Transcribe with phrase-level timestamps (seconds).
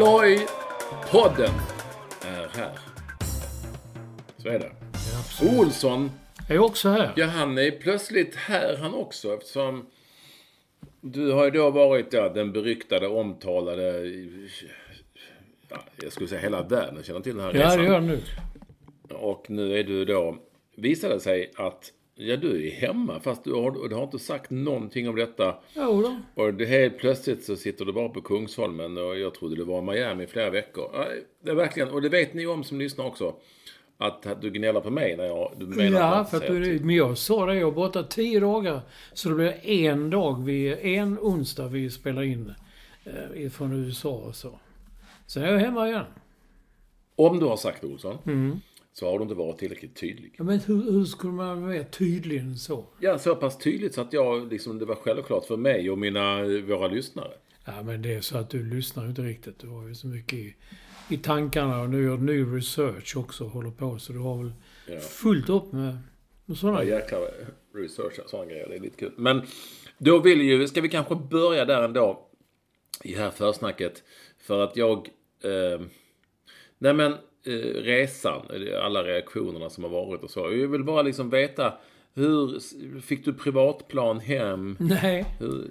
[0.00, 0.46] Halloj!
[1.10, 1.50] Podden
[2.26, 2.78] är här.
[4.36, 4.70] Så är det.
[5.58, 6.10] Olsson,
[6.48, 7.12] Jag är också här.
[7.16, 9.86] ja han är plötsligt här han också eftersom
[11.00, 14.06] du har ju då varit ja, den beryktade, omtalade,
[15.68, 17.78] ja, jag skulle säga hela världen känner till den här Ja, resan.
[17.78, 18.20] det gör nu.
[19.14, 20.36] Och nu är du då,
[20.76, 25.08] visade sig att ja, du är hemma fast du har, du har inte sagt någonting
[25.08, 25.54] om detta.
[25.76, 26.42] Jo då.
[26.42, 29.82] Och det helt plötsligt så sitter du bara på Kungsholmen och jag trodde du var
[29.82, 30.90] Miami i flera veckor.
[30.92, 31.06] Ja,
[31.44, 33.34] Det är verkligen, och det vet ni om som lyssnar också.
[33.98, 35.52] Att du gnäller på mig när jag...
[35.56, 36.84] Du menar Ja, för att du, till.
[36.84, 38.80] men jag sa det, jag är borta tio dagar.
[39.12, 42.52] Så det blir en dag, vi, en onsdag vi spelar in
[43.04, 44.58] eh, från USA och så.
[45.26, 46.04] Sen är jag hemma igen.
[47.16, 48.60] Om du har sagt Olsson, Mm.
[48.92, 50.34] Så har du inte varit tillräckligt tydlig.
[50.38, 52.84] Ja, men hur, hur skulle man vara mer tydlig än så?
[53.00, 56.42] Ja, så pass tydligt så att jag, liksom, det var självklart för mig och mina,
[56.42, 57.32] våra lyssnare.
[57.64, 59.58] Ja, men det är så att du lyssnar inte riktigt.
[59.58, 60.54] Du har ju så mycket i,
[61.10, 63.98] i tankarna och nu gör du ny research också och håller på.
[63.98, 64.52] Så du har väl
[64.88, 65.00] Ja.
[65.00, 65.98] fullt upp med,
[66.44, 67.18] med sådana Ja, jäkla
[67.74, 68.68] research och sådana grejer.
[68.68, 69.12] Det är lite kul.
[69.16, 69.42] Men
[69.98, 72.26] då vill ju, ska vi kanske börja där ändå.
[73.04, 74.02] I det här försnacket.
[74.38, 75.08] För att jag...
[75.44, 75.80] Eh,
[76.78, 77.14] nej men,
[77.74, 78.46] resan.
[78.82, 80.40] Alla reaktionerna som har varit och så.
[80.40, 81.74] Jag vill bara liksom veta.
[82.14, 82.60] Hur,
[83.00, 84.76] fick du privatplan hem?
[84.80, 85.70] Nej, Hur,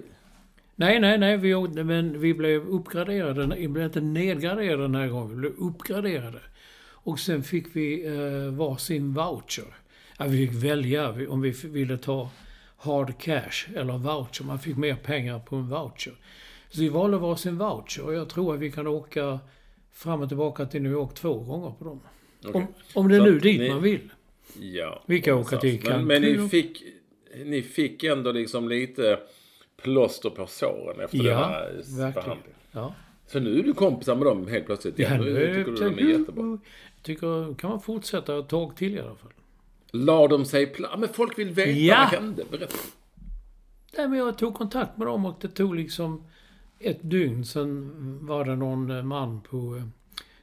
[0.74, 1.36] nej, nej, nej.
[1.36, 1.54] Vi,
[1.84, 3.56] men vi blev uppgraderade.
[3.56, 5.30] Vi blev inte nedgraderade den här gången.
[5.30, 6.40] Vi blev uppgraderade.
[7.02, 9.76] Och sen fick vi eh, varsin voucher.
[10.18, 12.30] Ja, vi fick välja om vi ville ta
[12.76, 14.44] hard cash eller voucher.
[14.44, 16.12] Man fick mer pengar på en voucher.
[16.68, 19.38] Så vi valde varsin voucher och jag tror att vi kan åka
[19.92, 22.00] fram och tillbaka till New York två gånger på dem.
[22.54, 24.10] Om, om det är nu dit ni- man vill.
[24.60, 25.02] ja.
[25.06, 26.82] Vi kan åka till men, men ni fick,
[27.44, 29.18] ni fick ändå liksom lite
[29.82, 32.12] plåster på såren efter den Ja, här verkligen.
[32.12, 32.56] behandlingen.
[32.72, 32.94] Ja.
[33.26, 34.98] Så nu är du kompisar med dem helt plötsligt.
[34.98, 36.58] Ja, nu nu tycker du de är jättebra.
[37.02, 39.32] Tycker, kan man fortsätta ett tag till i alla fall.
[39.92, 42.08] La de sig pla- Men folk vill veta Ja.
[42.12, 42.44] vad hände.
[42.50, 42.76] Berätta.
[43.96, 46.24] Nej, men jag tog kontakt med dem och det tog liksom
[46.80, 47.44] ett dygn.
[47.44, 47.92] Sen
[48.26, 49.84] var det någon eh, man på eh,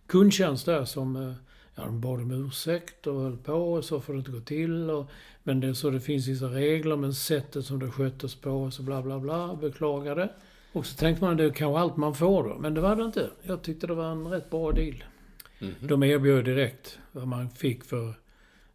[0.07, 1.33] kundtjänst där som eh,
[1.75, 4.89] ja, de bad om ursäkt och höll på och så får det inte gå till.
[4.89, 5.09] Och,
[5.43, 9.01] men det så det finns vissa regler, men sättet som det sköttes på så bla
[9.01, 10.29] bla bla, beklagade.
[10.73, 13.03] Och så tänkte man det är kanske allt man får då, men det var det
[13.03, 13.29] inte.
[13.43, 15.03] Jag tyckte det var en rätt bra deal.
[15.79, 18.13] De erbjöd direkt vad man fick för,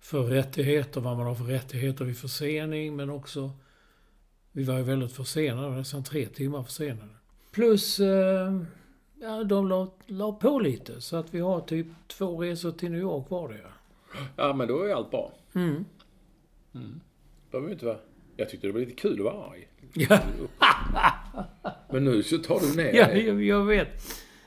[0.00, 3.50] för rättigheter, vad man har för rättigheter vid försening, men också
[4.52, 7.21] vi var ju väldigt försenade, nästan tre timmar försenade.
[7.52, 8.62] Plus, eh,
[9.20, 11.00] ja, de la, la på lite.
[11.00, 13.60] Så att vi har typ två resor till New York var det
[14.36, 15.32] Ja, men då är allt bra.
[15.54, 15.84] Mm.
[17.50, 17.98] Behöver ju inte vara...
[18.36, 19.68] Jag tyckte det var lite kul att vara arg.
[19.94, 20.18] Ja,
[21.90, 24.02] Men nu så tar du ner ja jag, jag vet.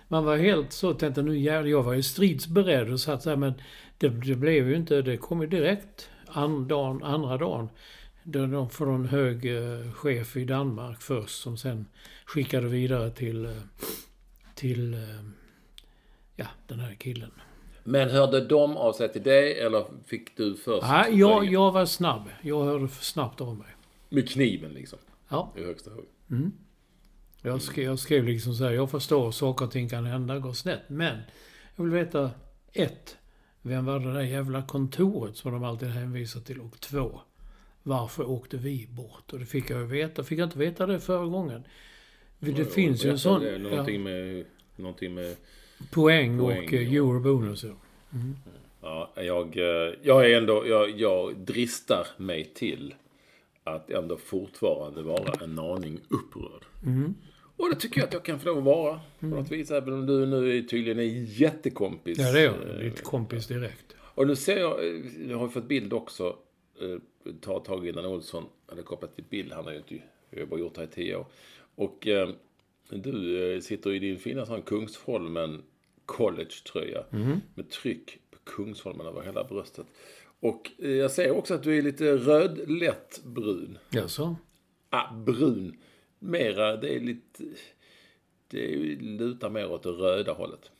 [0.07, 3.53] Man var helt så, tänkte nu jävlar, jag var ju stridsberedd och satt där men
[3.97, 7.69] det, det blev ju inte, det kom ju direkt an, dagen, andra dagen.
[8.27, 11.85] Då de från en hög eh, chef i Danmark först som sen
[12.25, 13.51] skickade vidare till, eh,
[14.55, 14.99] till eh,
[16.35, 17.31] ja, den här killen.
[17.83, 20.87] Men hörde de av sig till dig eller fick du först?
[20.87, 22.29] Nej, jag, jag var snabb.
[22.41, 23.67] Jag hörde snabbt av mig.
[24.09, 24.99] Med kniven liksom.
[25.29, 26.51] Ja, I högsta hugg.
[27.41, 30.53] jag skrev, jag skrev liksom så här, jag förstår saker och ting kan hända, gå
[30.53, 30.81] snett.
[30.87, 31.21] Men
[31.75, 32.31] jag vill veta,
[32.73, 33.17] ett,
[33.61, 36.59] vem var det där jävla kontoret som de alltid hänvisar till?
[36.59, 37.21] Och två,
[37.87, 39.33] varför åkte vi bort?
[39.33, 40.23] Och det fick jag ju veta.
[40.23, 41.63] Fick jag inte veta det förra gången?
[42.39, 43.43] Det finns ju en sån...
[43.43, 44.45] Någonting, med,
[44.75, 45.35] någonting med...
[45.91, 47.03] Poäng, Poäng, och eh, ja.
[47.03, 47.63] eurobonus.
[47.63, 47.75] Ja.
[48.81, 50.67] Ja, jag, eh, jag är ändå...
[50.67, 52.95] Jag, jag dristar mig till
[53.63, 56.65] att ändå fortfarande vara en aning upprörd.
[57.57, 58.99] Och det tycker jag att jag kan få lov att vara.
[59.19, 59.71] På något vis.
[59.71, 62.17] Även om du nu är tydligen är jättekompis.
[62.19, 62.69] Ja, det är jag.
[62.69, 63.95] eh, Ditt kompis direkt.
[63.99, 64.79] Och nu ser jag,
[65.29, 66.35] jag har fått bild också.
[67.41, 69.53] Ta tag innan Olsson hade kopplat till bild.
[69.53, 71.25] Han har ju inte, bara gjort det här i tio år.
[71.75, 72.29] Och eh,
[72.89, 75.63] du eh, sitter i din fina sån Kungsholmen
[76.05, 77.03] college-tröja.
[77.55, 79.85] Med tryck på Kungsholmen över hela bröstet.
[80.39, 83.77] Och eh, jag ser också att du är lite röd, lätt brun.
[83.89, 84.35] Jaså?
[84.89, 85.77] Ah, brun.
[86.19, 87.43] Mera, det är lite...
[88.47, 90.71] Det lutar mer åt det röda hållet.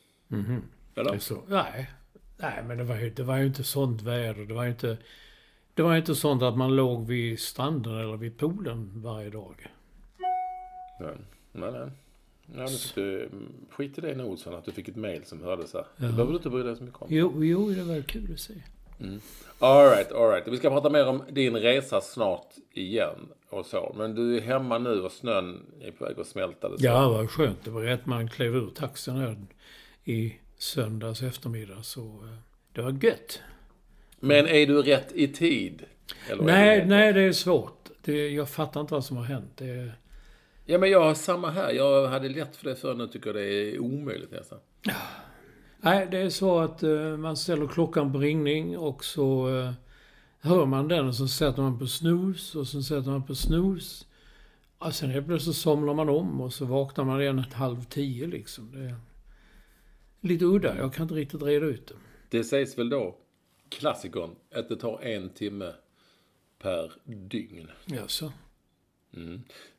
[0.94, 1.20] Det Eller?
[1.20, 1.44] så.
[1.48, 1.90] Nej.
[2.38, 4.46] Nej, men det var, ju, det var ju inte sånt väder.
[4.46, 4.98] Det var ju inte...
[5.76, 9.68] Det var inte sånt att man låg vid stranden eller vid poolen varje dag.
[11.00, 11.14] Nej,
[11.52, 11.72] nej.
[11.72, 11.90] nej.
[12.48, 13.30] Ja, men du,
[13.70, 15.86] skit i det nu Olsson, att du fick ett mail som hördes här.
[15.98, 17.08] Det behöver du inte bry dig så mycket om.
[17.12, 18.54] Jo, jo det var kul att se.
[19.60, 20.48] Alright, alright.
[20.48, 23.96] Vi ska prata mer om din resa snart igen och så.
[23.98, 26.70] Men du är hemma nu och snön är på väg att smälta.
[26.70, 26.86] Det så.
[26.86, 27.64] Ja, vad skönt.
[27.64, 29.38] Det var rätt man klev ur taxin här
[30.04, 31.84] i söndags eftermiddag.
[31.84, 32.38] Så eh,
[32.74, 33.40] det var gött.
[34.28, 35.84] Men är du rätt i tid?
[36.42, 37.90] Nej, du- nej, det är svårt.
[38.02, 39.52] Det, jag fattar inte vad som har hänt.
[39.58, 39.92] Det,
[40.68, 41.72] Ja, men jag har samma här.
[41.72, 42.94] Jag hade lätt för det förr.
[42.96, 43.44] Nu tycker jag det
[43.76, 44.60] är omöjligt nästan.
[45.82, 49.72] nej, det är så att eh, man ställer klockan på ringning och så eh,
[50.40, 54.06] hör man den och så sätter man på snooze och så sätter man på snooze.
[54.78, 58.28] Och sen helt plötsligt somnar man om och så vaknar man igen ett halv tio
[58.28, 58.72] liksom.
[58.72, 58.96] Det är
[60.22, 60.78] lite udda.
[60.78, 61.94] Jag kan inte riktigt reda ut det.
[62.38, 63.16] Det sägs väl då,
[63.70, 65.74] klassikern, att det tar en timme
[66.60, 67.72] per dygn.
[67.86, 68.32] Jaså?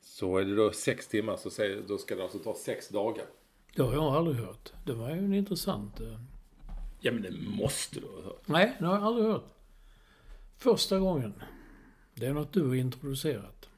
[0.01, 3.27] Så är det då sex timmar så säger, då ska det alltså ta sex dagar.
[3.75, 4.73] Det har jag aldrig hört.
[4.85, 6.01] Det var ju en intressant...
[6.01, 6.21] eh,
[7.01, 8.49] Ja, men det måste du ha hört.
[8.49, 9.45] Nej, det har jag aldrig hört.
[10.59, 11.35] Första gången.
[12.15, 13.69] Det är något du har introducerat.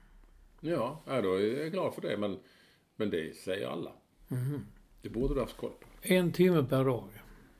[0.61, 2.17] Ja, ja, då är jag glad för det.
[2.17, 2.39] Men,
[2.97, 3.93] men det säger alla.
[5.03, 5.87] Det borde du ha haft koll på.
[6.03, 7.09] En timme per dag.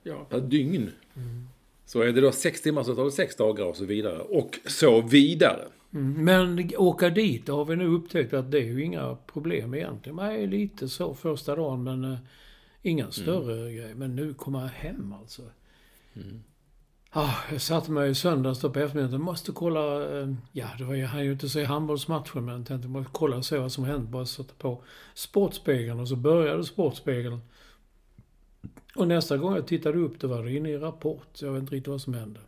[0.03, 0.91] Ja, per dygn.
[1.89, 4.19] Så är det då sex timmar så tar det sex dagar och så vidare.
[4.19, 5.65] Och så vidare.
[5.95, 6.25] Mm.
[6.25, 10.17] Men åka dit, har vi nu upptäckt att det är ju inga problem egentligen.
[10.17, 12.19] Nej, lite så första dagen men uh,
[12.83, 13.95] ingen större grej.
[13.95, 15.43] Men nu komma hem alltså.
[17.11, 19.21] Ah, jag satte mig i söndags då på eftermiddagen.
[19.21, 23.05] Måste kolla, eh, ja det var, jag hann ju inte se handbollsmatchen men jag tänkte
[23.13, 24.11] kolla och se vad som hänt.
[24.11, 24.83] Bara sätta på
[25.15, 27.41] Sportspegeln och så började Sportspegeln.
[28.99, 31.29] Och nästa gång jag tittade upp då var det inne i Rapport.
[31.33, 32.41] Så jag vet inte riktigt vad som hände.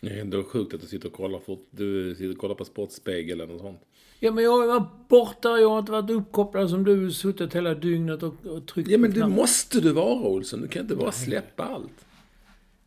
[0.00, 2.64] Det är ändå sjukt att du sitter och kollar, fort, du sitter och kollar på
[2.64, 3.80] Sportspegeln och sånt.
[4.18, 7.74] Ja, men jag har varit borta, jag har inte varit uppkopplad som du, suttit hela
[7.74, 10.60] dygnet och, och tryckt Ja, men det måste du vara Olsson.
[10.60, 12.06] Du kan inte bara släppa allt.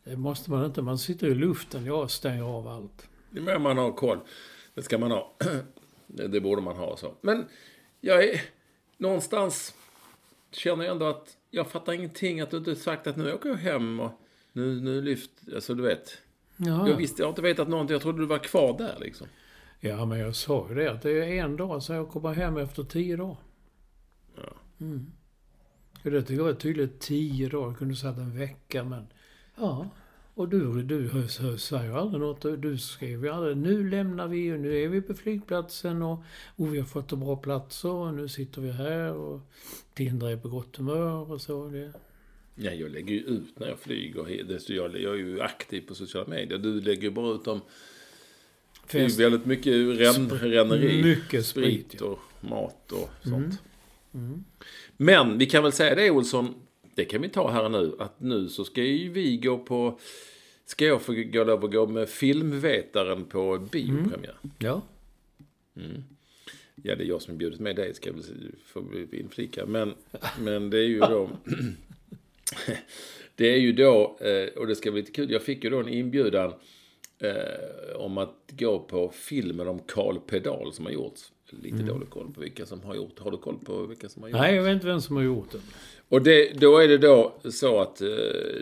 [0.04, 3.08] Det måste man inte, man sitter i luften, jag stänger av allt.
[3.30, 4.18] Det är man har koll.
[4.74, 5.36] Det ska man ha.
[6.06, 7.14] Det, det borde man ha så.
[7.20, 7.44] Men
[8.00, 8.40] jag är
[8.96, 9.74] någonstans
[10.52, 12.40] känner jag ändå att jag fattar ingenting.
[12.40, 14.12] Att du inte sagt att nu åker jag hem och
[14.52, 16.18] nu, nu lyft, alltså du vet.
[16.56, 16.88] Ja.
[16.88, 17.92] Jag visste, jag har inte vetat någonting.
[17.92, 19.26] Jag trodde du var kvar där liksom.
[19.80, 22.56] ja, men jag sa ju det att det är en dag så jag kommer hem
[22.56, 23.36] efter tio dagar.
[24.80, 25.12] Mm.
[26.04, 27.68] Och det tycker jag är tydligt, tio dagar.
[27.68, 29.06] Jag kunde sagt en vecka, men...
[29.56, 29.88] Ja.
[30.38, 31.28] Och du, du
[31.58, 32.62] säger ju aldrig något.
[32.62, 36.22] Du- skrev ju aldrig nu lämnar vi och nu är vi på flygplatsen och,
[36.56, 39.40] och vi har fått en bra platser och nu sitter vi här och
[39.94, 41.68] Tindra är på gott humör och så.
[41.68, 41.92] Det.
[42.54, 44.26] Ja, jag lägger ju ut när jag flyger.
[44.68, 46.58] Jag, jag är ju aktiv på sociala medier.
[46.58, 47.60] Du lägger ju bara ut dem.
[48.90, 51.02] Det är väldigt mycket rän, ränneri.
[51.02, 52.06] Mycket sprit, ja.
[52.06, 53.62] och mat och sånt.
[54.96, 56.54] Men vi kan väl säga det Olsson,
[56.98, 59.98] det kan vi ta här nu, att nu så ska ju vi gå på,
[60.64, 64.36] ska jag få gå lov att gå med filmvetaren på biopremiär.
[64.58, 64.82] Ja.
[66.82, 68.22] Ja, det är jag som bjudit med dig, ska väl
[68.64, 69.66] få inflika.
[69.66, 69.94] Men,
[70.40, 71.30] men det är ju då...
[73.36, 75.80] det är ju då, eh, och det ska bli lite kul, jag fick ju då
[75.80, 76.52] en inbjudan
[77.18, 81.32] eh, om att gå på filmen om Karl Pedal som har gjorts.
[81.50, 83.18] Lite dålig koll på vilka som har gjort.
[83.18, 84.40] Har du koll på vilka som har gjort?
[84.40, 85.58] Nej, jag vet inte vem som har gjort det.
[86.08, 88.08] Och det, då är det då så att eh,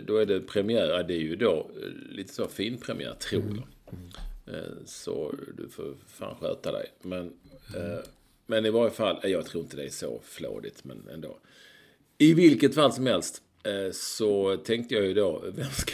[0.05, 4.55] då är det premiär, ja, det är ju då eh, lite så finpremiär tror jag.
[4.55, 6.85] Eh, Så du får fan sköta dig.
[7.01, 7.25] Men,
[7.75, 7.99] eh,
[8.45, 11.37] men i varje fall, jag tror inte det är så flådigt men ändå.
[12.17, 13.43] I vilket fall som helst
[13.91, 15.93] så tänkte jag ju då, vem ska,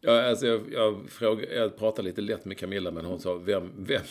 [0.00, 3.72] Ja, alltså jag, jag, frågade, jag pratade lite lätt med Camilla, men hon sa, vem,
[3.76, 4.02] vem,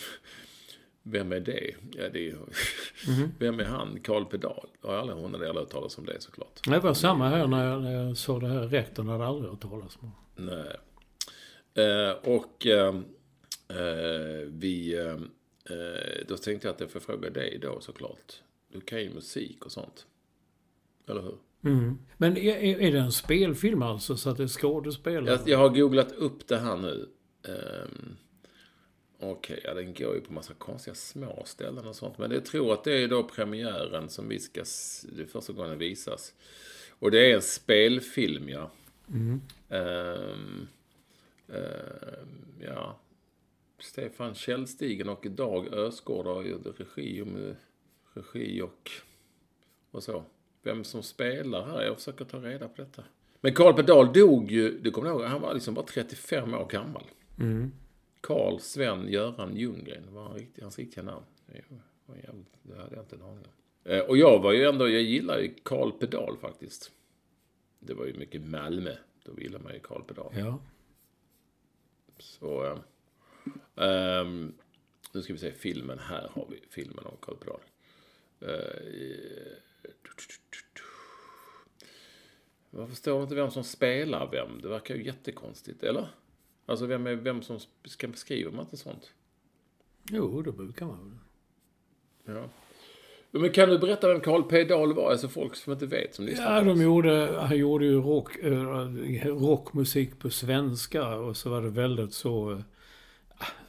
[1.04, 1.76] vem är det?
[1.92, 2.36] Ja, det är,
[3.08, 3.32] Mhm.
[3.40, 4.00] Vem är han?
[4.04, 4.68] Karl Pedal?
[4.82, 6.60] Jag har aldrig, hon hade aldrig hört talas om det såklart.
[6.66, 8.68] Det var samma här när jag, när jag såg det här.
[8.68, 10.76] Rektorn hade aldrig hört talas om Nej.
[11.86, 12.96] Eh, och eh,
[13.68, 14.98] eh, vi...
[14.98, 15.14] Eh,
[15.78, 18.34] eh, då tänkte jag att jag får fråga dig då såklart.
[18.74, 20.06] Du kan ju musik och sånt.
[21.08, 21.36] Eller hur?
[21.64, 21.98] mm.
[22.18, 24.18] Men är, är är det en spelfilm alltså?
[24.18, 25.30] Så att det är skådespelare?
[25.32, 27.10] Jag, jag har googlat upp det här nu.
[27.48, 28.18] Um,
[29.22, 32.18] Okej, ja, den går ju på massa konstiga små ställen och sånt.
[32.18, 34.64] Men jag tror att det är då premiären som vi ska...
[35.12, 36.34] Det är första gången den visas.
[37.00, 38.72] Och det är en spelfilm, ja.
[39.70, 40.68] Ehm,
[41.48, 42.28] ehm,
[42.62, 43.00] ja.
[43.80, 47.56] Stefan Källstigen och Dag Ösgård har ju regi, om,
[48.14, 48.92] regi och,
[49.92, 50.24] och så.
[50.64, 53.04] Vem som spelar här, jag försöker ta reda på detta.
[53.42, 57.04] Men Carl Pedal dog ju, du kommer ihåg, han var liksom bara 35 år gammal.
[58.22, 61.26] Carl Sven Göran Ljunggren var han hans riktiga namn.
[61.46, 61.62] Det
[62.06, 63.92] var jävligt, det hade jag inte en aning om.
[63.92, 66.92] Eh, Och jag var ju ändå, jag gillar ju Carl Pedal faktiskt.
[67.80, 68.96] Det var ju mycket Malmö.
[69.24, 70.34] Då gillar man ju Carl Pedal.
[70.38, 70.60] Ja.
[72.18, 72.80] Så...
[73.76, 74.54] ehm,
[75.14, 76.00] nu ska vi se filmen.
[76.00, 77.60] Här har vi filmen om Carl Pedal.
[78.42, 79.54] Uh,
[82.72, 84.62] jag förstår inte vem som spelar vem.
[84.62, 86.08] Det verkar ju jättekonstigt, eller?
[86.70, 89.12] Alltså vem är vem som ska beskriva man inte sånt?
[90.12, 92.36] Jo, det brukar man väl.
[92.36, 92.44] Ja.
[93.32, 94.64] Men kan du berätta vem Carl P.
[94.64, 95.12] Dahl var?
[95.12, 96.56] Alltså folk som inte vet som lyssnar.
[96.56, 101.70] Ja, de gjorde, han gjorde ju rock, eh, rockmusik på svenska och så var det
[101.70, 102.52] väldigt så...
[102.52, 102.60] eh,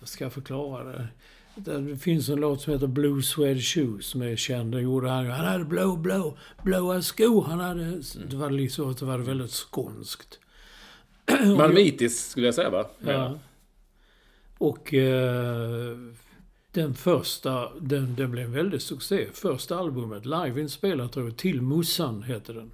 [0.02, 1.08] ska jag förklara det?
[1.54, 4.72] Det finns en låt som heter Blue Suede Shoes som är känd.
[4.72, 5.26] Den gjorde han.
[5.26, 7.42] Han hade blå, blå, blåa skor.
[7.42, 8.02] Han hade...
[8.30, 10.40] Det var liksom, det var väldigt skånskt.
[11.56, 12.86] Malmitis skulle jag säga va?
[12.98, 13.38] Ja.
[14.58, 15.96] Och eh,
[16.72, 19.26] den första, den, den blev en väldig succé.
[19.32, 22.70] Första albumet, liveinspelat tror jag, Till Mussan heter den.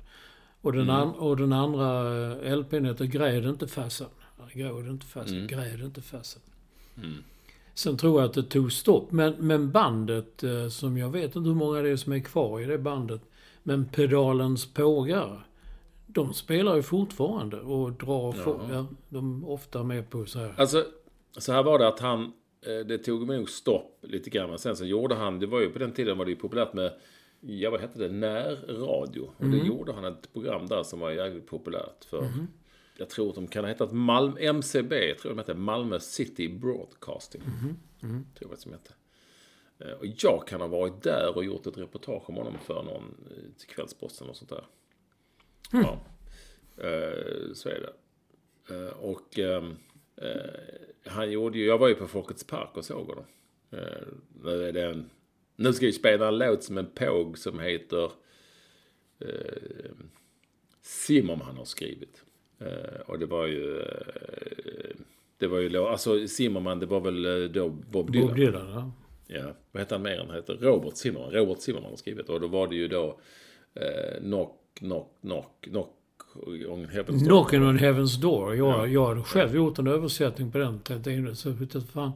[0.61, 4.07] Och den, an, och den andra eh, LPn heter Gräd inte fasen.
[4.53, 6.43] Gräd inte fasen, gräd inte fasen.
[7.75, 9.13] Sen tror jag att det tog stopp.
[9.13, 12.61] Men, men bandet, eh, som jag vet inte hur många det är som är kvar
[12.61, 13.21] i det bandet.
[13.63, 15.47] Men Pedalens pågar.
[16.17, 18.35] De spelar ju fortfarande och drar...
[18.47, 18.61] Ja.
[18.71, 20.55] ja, de är ofta med på så här.
[20.59, 20.85] Alltså,
[21.37, 22.33] så här var det att han,
[22.67, 24.51] eh, det tog nog stopp lite grann.
[24.51, 26.73] Men sen så gjorde han, det var ju på den tiden var det ju populärt
[26.73, 26.93] med,
[27.41, 29.21] ja vad hette det, närradio.
[29.37, 29.59] Och Mm.
[29.59, 32.29] det gjorde han ett program där som var jävligt populärt för,
[32.99, 36.49] jag tror att de kan ha hetat Malmö, MCB, tror jag de hette, Malmö City
[36.49, 37.43] Broadcasting.
[37.43, 38.23] Mm-hmm.
[38.39, 38.93] Tror jag de hette.
[39.79, 43.15] Eh, Och jag kan ha varit där och gjort ett reportage om honom för någon
[43.31, 44.65] eh, till Kvällsposten och sånt där.
[45.73, 45.85] Mm.
[45.87, 46.01] Ja.
[46.85, 47.93] Eh, Så är det.
[48.75, 49.77] Eh, Och ehm,
[50.17, 50.51] eh,
[51.07, 53.25] han gjorde ju, jag var ju på Folkets Park och såg honom.
[53.71, 54.07] Eh,
[54.45, 55.11] Nu är det en,
[55.57, 58.11] nu ska vi spela en låt som en påg som heter
[59.19, 59.91] eh,
[60.83, 62.23] Zimmerman har skrivit.
[62.59, 63.85] Eh, och det var ju,
[65.39, 68.27] det var ju, alltså Zimmerman det var väl då Bob Dylan.
[68.29, 68.93] Bob Dylan, ja.
[69.29, 70.19] Ja, vad heter han mer?
[70.19, 71.31] Han heter Robert Zimmerman.
[71.31, 72.29] Robert Zimmerman har skrivit.
[72.29, 73.21] Och då var det ju då
[73.75, 75.93] eh, Knock, Knock, Knock, Knock
[76.69, 77.29] on Heaven's Door.
[77.29, 78.57] Knocking on Heaven's Door.
[78.57, 80.81] Jag, jag hade själv gjort en översättning på den.
[81.35, 82.13] Så jag, fan,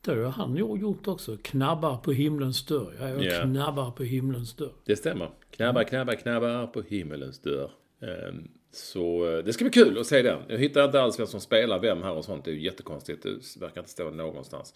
[0.00, 1.36] det har han gjort också.
[1.42, 2.94] Knabbar på himlens dörr.
[3.00, 3.42] Ja, jag Ja.
[3.42, 4.72] knabbar på himlens dörr.
[4.84, 5.30] Det stämmer.
[5.50, 7.70] Knabba, knabba, knabba på himmelens dörr.
[8.00, 10.38] Ehm, Så eh, det ska bli kul att se den.
[10.48, 12.44] Jag hittar inte alls vem som spelar vem här och sånt.
[12.44, 13.22] Det är ju jättekonstigt.
[13.22, 14.74] Det verkar inte stå någonstans.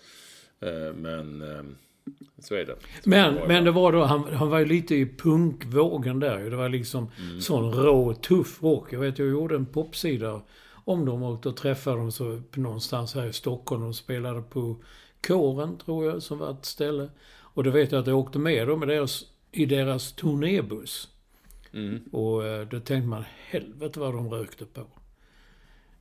[0.61, 1.77] Eh, Men ehm,
[2.39, 2.77] så är det.
[3.03, 6.21] Så Men, det var- men det var då, han, han var ju lite i punkvågen
[6.21, 6.51] där.
[6.51, 7.41] Det var liksom Mm.
[7.41, 8.93] sån rå, tuff rock.
[8.93, 10.41] Jag vet, jag gjorde en popsida
[10.85, 13.83] om dem och då träffade de så någonstans här i Stockholm.
[13.83, 14.77] De spelade på
[15.27, 17.09] Kåren, tror jag, som var ett ställe.
[17.37, 21.09] Och då vet jag att jag åkte med dem i deras, i deras turnébuss.
[21.73, 22.01] Mm.
[22.13, 24.81] Och eh, då tänkte man, helvete vad de rökte på.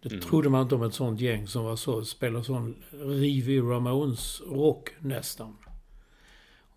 [0.01, 0.22] Det Mm.
[0.22, 5.57] trodde man inte om ett sånt gäng som var så, spelade sån rivig Ramones-rock nästan.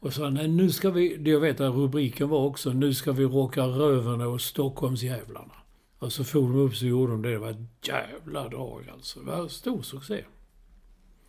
[0.01, 3.13] Och sa, nej nu ska vi, det jag vet att rubriken var också, nu ska
[3.13, 5.53] vi rocka röven och Stockholmsjävlarna.
[5.99, 7.31] Och så for de upp så gjorde de det.
[7.31, 9.21] Det var ett jävla drag alltså.
[9.21, 10.25] Det var stor succé.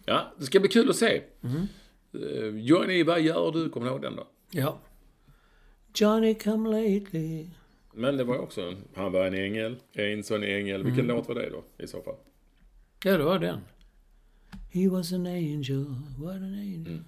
[0.06, 1.22] Ja, det ska bli kul att se.
[1.44, 1.62] Mm.
[2.14, 3.70] Eh, Johnny, vad gör du?
[3.70, 4.28] Kommer du ihåg den då?
[4.52, 4.78] Ja.
[5.96, 7.46] Johnny come lately.
[7.94, 10.84] Men det var också en, han var en ängel, en sån ängel.
[10.84, 11.16] Vilken Mm.
[11.16, 12.16] låt var det då i så fall?
[13.04, 13.60] Ja, det var den.
[14.72, 15.86] He was an angel,
[16.18, 17.00] what an angel.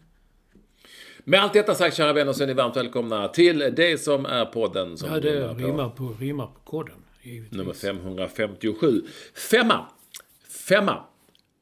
[1.23, 4.45] Med allt detta sagt, kära vänner, så är ni varmt välkomna till det som är
[4.45, 6.95] podden som Ja, det rimmar på, rimmar på koden.
[7.21, 7.57] givetvis.
[7.57, 9.01] Nummer 557.
[9.51, 9.85] Femma!
[10.49, 11.03] femma,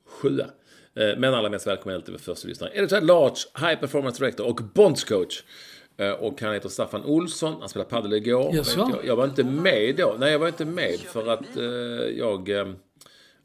[0.07, 0.45] sjua.
[0.95, 2.71] Eh, Men allra mest välkommen till första lyssnare.
[2.73, 3.35] Editor Large,
[3.69, 5.43] High Performance Director och Bonds coach.
[5.97, 7.55] Eh, Och han heter Staffan Olsson.
[7.59, 8.55] Han spelade padel igår.
[8.55, 8.79] Jaså?
[8.79, 10.15] Jag, jag var inte med då.
[10.19, 11.63] Nej, jag var inte med för att eh,
[12.17, 12.75] jag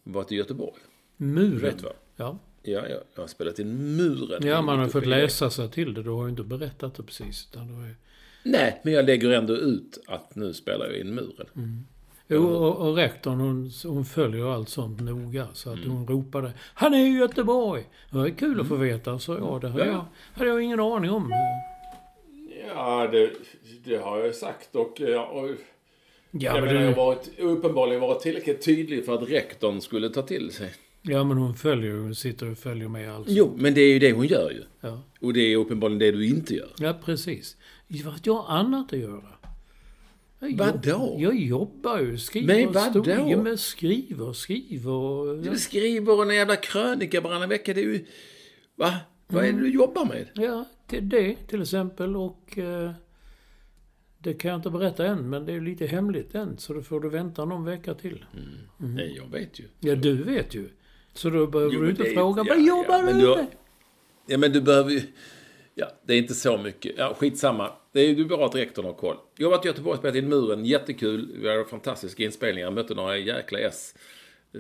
[0.05, 0.81] var till Göteborg.
[1.17, 1.59] Muren.
[1.59, 1.85] Vet du
[2.17, 2.39] vad?
[2.63, 2.81] Ja.
[2.89, 4.47] Ja, jag, har spelat in muren.
[4.47, 5.09] ja, man har fått det.
[5.11, 6.03] läsa sig till det.
[6.03, 7.49] Du har ju inte berättat det precis.
[7.53, 7.95] Utan det var ju...
[8.43, 11.47] Nej, men jag lägger ändå ut att nu spelar jag in muren.
[11.57, 11.85] Mm.
[12.29, 15.47] Jo, och, och rektorn hon, hon följer allt sånt noga.
[15.53, 15.91] Så att Mm.
[15.91, 17.85] hon ropade Han är i Göteborg!
[18.11, 19.91] Det var kul att få veta, så ja, det hade, Ja.
[19.93, 20.05] jag,
[20.39, 21.33] hade jag ingen aning om.
[22.75, 23.31] Ja, det,
[23.85, 25.49] det har jag sagt och, ja, och
[26.31, 29.81] Ja, jag men, menar, jag har det, varit, uppenbarligen varit tillräckligt tydlig för att rektorn
[29.81, 30.73] skulle ta till sig.
[31.03, 33.27] Ja, men hon följer ju, hon sitter och följer med allt.
[33.31, 34.63] Jo, men det är ju det hon gör ju.
[34.81, 35.03] Ja.
[35.21, 36.71] Och det är uppenbarligen det du inte gör.
[36.79, 37.57] ja, precis.
[38.05, 39.33] Vad jag har annat att göra.
[40.39, 41.17] Jag Vadå?
[41.21, 42.19] Jag jobbar ju.
[42.19, 43.31] Skriver Men vadå?
[43.31, 47.75] Ja, men skriver, skriver Du skriver en jävla krönika varannan vecka.
[47.75, 48.05] Det är ju...
[48.77, 48.97] Va?
[49.27, 50.29] Vad är det du jobbar med?
[50.35, 52.59] ja det, det till exempel och...
[52.59, 52.93] Eh,
[54.19, 56.59] det kan jag inte berätta än, men det är lite hemligt än.
[56.59, 58.25] Så då får du vänta någon vecka till.
[58.77, 59.65] Nej, jag vet ju.
[59.81, 60.69] Ja, du vet ju.
[61.15, 63.37] Så då behöver Jo, du inte det fråga, ja, vad jobbar ja, men du har-
[63.37, 63.47] med?
[64.27, 65.03] Ja, men du behöver ju...
[65.75, 66.93] Ja, det är inte så mycket.
[66.99, 67.71] Ja, skitsamma.
[67.93, 69.17] Det är ju bra att rektorn har koll.
[69.37, 70.65] Jag har varit i Göteborg och spelat in Muren.
[70.65, 71.31] Jättekul.
[71.43, 72.67] Vi hade fantastiska inspelningar.
[72.67, 73.95] Jag mötte några jäkla S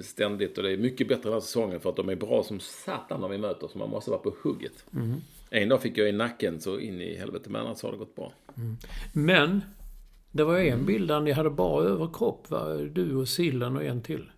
[0.02, 0.56] ständigt.
[0.58, 3.20] Och det är mycket bättre den här säsongen för att de är bra som satan
[3.20, 3.68] när vi möter.
[3.68, 4.84] Så man måste vara på hugget.
[5.50, 7.50] En dag fick jag i nacken så in i helvete.
[7.50, 8.32] Men annars har det gått bra.
[9.12, 9.60] Men,
[10.30, 10.72] det var Mm.
[10.78, 12.74] en bild där ni hade bara överkropp, va?
[12.74, 14.30] Du och Sillen och en till.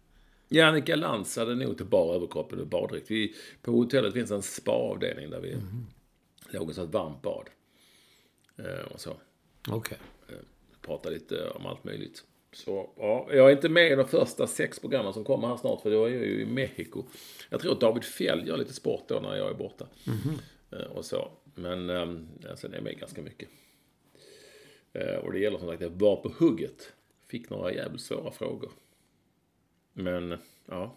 [0.54, 3.10] Ja, Annika Lantz hade nog till bara överkroppen och baddräkt.
[3.10, 5.56] Vi, på hotellet finns en spa-avdelning där vi
[6.50, 7.48] låg och så ett varmt bad.
[8.56, 9.16] Eh, och så.
[9.68, 9.98] Okej.
[10.80, 12.24] prata lite om allt möjligt.
[12.52, 15.82] Så ja, jag är inte med i de första sex programmen som kommer här snart
[15.82, 17.04] för då är jag ju i Mexiko.
[17.50, 19.86] Jag tror att David Fjell gör lite sport då när jag är borta.
[20.70, 21.30] Eh, Och så.
[21.54, 23.48] Men um, sen är jag med ganska mycket.
[24.92, 26.92] Eh, och det gäller som sagt att vara på hugget.
[27.26, 28.70] Fick några jävligt svåra frågor.
[29.94, 30.96] Men ja.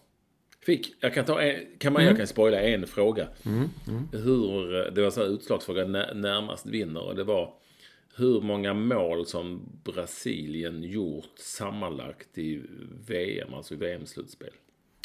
[0.66, 3.28] Fick, jag kan ta en, kan man, jag kan spoila en fråga.
[4.12, 7.02] Hur, eh, det var så här utslagsfråga, när, närmast vinner.
[7.04, 7.54] Och det var
[8.16, 12.62] hur många mål som Brasilien gjort sammanlagt i
[13.08, 14.50] VM, alltså i VM-slutspel.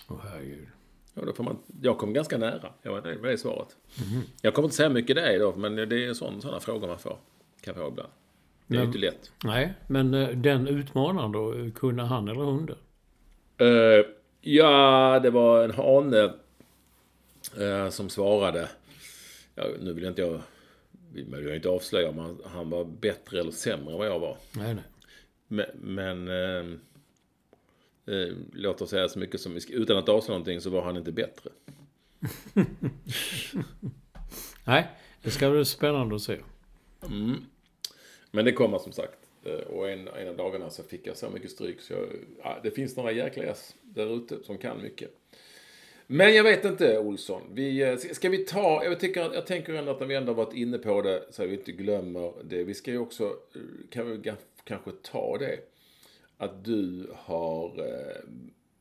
[0.08, 0.66] Åh herregud.
[1.14, 2.72] Ja, då får man, jag kom ganska nära.
[2.82, 3.76] Jag var nöjd med det svaret.
[4.42, 7.18] Jag kommer inte säga mycket det då, men det är sådana frågor man får.
[7.60, 8.10] Kan få ibland.
[8.66, 9.32] Det är Men- inte lätt.
[9.44, 12.76] Nej, men eh, den utmanaren då, kunde han eller hon det?
[13.62, 14.06] Eh,
[14.40, 16.32] ja, det var en hane
[17.58, 18.68] eh, som svarade.
[19.54, 20.40] Ja, nu vill inte jag,
[21.12, 24.36] vill ju inte avslöja om han, han var bättre eller sämre än vad jag var.
[24.52, 24.84] Nej, nej.
[25.48, 26.64] Men, men eh,
[28.52, 31.50] låt oss säga så mycket som, utan att avslöja någonting så var han inte bättre.
[34.64, 34.90] Nej,
[35.22, 36.38] det ska bli spännande att se.
[38.30, 39.21] Men det kommer som sagt.
[39.44, 42.08] Eh, och en, en av dagarna så fick jag så mycket stryk så jag,
[42.42, 45.10] ja, det finns några jäkla S där ute som kan mycket.
[46.06, 47.42] Men jag vet inte Olsson.
[47.52, 50.54] Vi, eh, ska vi ta, jag, tycker, jag tänker ändå att när vi ändå varit
[50.54, 52.64] inne på det så att vi inte glömmer det.
[52.64, 54.32] Vi ska ju också, eh, kan vi
[54.64, 55.58] kanske ta det.
[56.36, 57.84] Att du har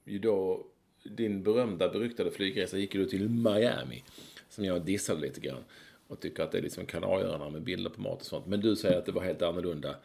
[0.06, 0.66] ju då,
[1.04, 4.04] din berömda beryktade flygresa gick ju då till Miami.
[4.50, 5.64] Som jag dissade lite grann.
[6.08, 8.48] Och tycker att det är liksom Kanarieöarna med bilder på mat och sånt.
[8.48, 9.96] Men du säger att det var helt annorlunda.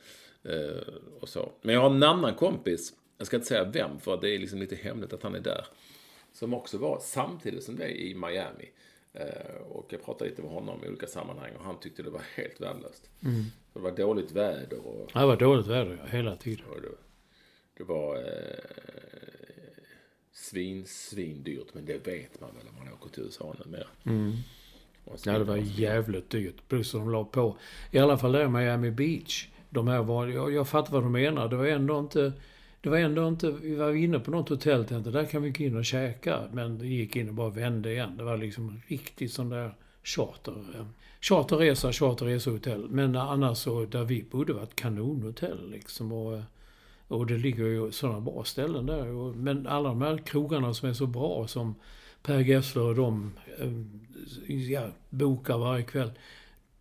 [0.49, 1.53] Eh, och så.
[1.63, 4.59] Men jag har en annan kompis, jag ska inte säga vem för det är liksom
[4.59, 5.67] lite hemligt att han är där.
[6.33, 8.71] Som också var samtidigt som det i Miami.
[9.13, 12.23] Eh, och jag pratade lite med honom i olika sammanhang och han tyckte det var
[12.37, 13.11] helt värdelöst.
[13.73, 16.65] För det var dåligt väder och, Det var dåligt väder ja, hela tiden.
[16.83, 16.89] det,
[17.77, 18.23] det var eh,
[20.33, 21.75] svin, svindyrt.
[21.75, 23.87] Men det vet man väl om man åker till USA numera.
[25.05, 26.69] Och Ja, det var jävligt dyrt.
[26.69, 27.57] Plus att de la på.
[27.91, 29.49] I alla fall där i Miami Beach.
[29.77, 31.49] De här var, jag, jag fattar vad de menar.
[31.49, 32.33] Det var ändå inte...
[32.81, 33.51] Det var ändå inte...
[33.51, 36.41] Vi var inne på något hotell och tänkte där kan vi gå in och käka.
[36.53, 38.17] Men det gick in och bara vände igen.
[38.17, 40.53] Det var liksom riktigt sån där charter...
[40.53, 40.87] Eh,
[41.21, 42.89] charterresa, Charterresa, charterresehotell.
[42.89, 46.13] Men annars så, där vi bodde var ett kanonhotell liksom.
[46.13, 46.43] Och, eh,
[47.09, 49.35] och det ligger ju sådana bra ställen där.
[49.35, 51.75] Men alla de här krogarna som är så bra som
[52.23, 56.11] Per Gessler och de eh, ja, bokar varje kväll.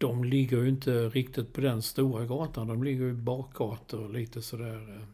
[0.07, 2.67] De ligger ju inte riktigt på den stora gatan.
[2.67, 4.99] De ligger ju bakgator lite sådär.
[4.99, 5.05] eh.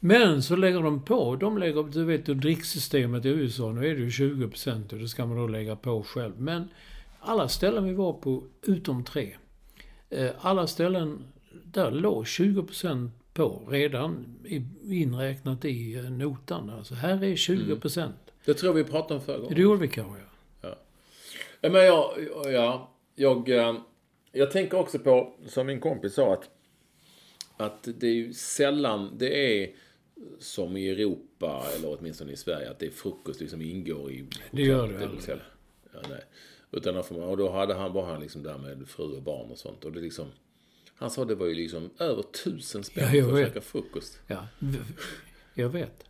[0.00, 1.36] Men så lägger de på.
[1.36, 5.26] De lägger, du vet, dricksystemet i USA, nu är det ju 20% och det ska
[5.26, 6.40] man då lägga på själv.
[6.40, 6.68] Men
[7.20, 9.36] alla ställen vi var på, utom tre.
[10.10, 11.18] eh, Alla ställen,
[11.64, 13.62] där låg 20% på.
[13.70, 14.26] Redan
[14.84, 16.70] inräknat i eh, notan.
[16.70, 18.16] Alltså här är 20 procent.
[18.44, 19.54] Det tror vi pratade om förra gången.
[19.54, 20.20] Det gjorde vi kanske,
[20.62, 20.76] ja.
[21.60, 22.10] Ja, men jag,
[22.52, 23.74] ja, jag, eh,
[24.32, 26.50] jag tänker också på, som min kompis sa, att,
[27.56, 29.74] att det är ju sällan det är
[30.38, 34.26] som i Europa, eller åtminstone i Sverige, att det är frukost liksom ingår i...
[34.50, 35.28] Det gör det hotellet.
[35.28, 35.38] aldrig.
[35.92, 36.24] Ja, nej.
[36.70, 39.22] Utan då får man, och då hade han, var han liksom där med fru och
[39.22, 39.84] barn och sånt.
[39.84, 40.26] Och det liksom,
[40.94, 43.48] han sa det var ju liksom över tusen spänn Ja, för att vet.
[43.48, 44.18] käka frukost.
[44.26, 44.46] ja.
[45.54, 46.04] Jag vet.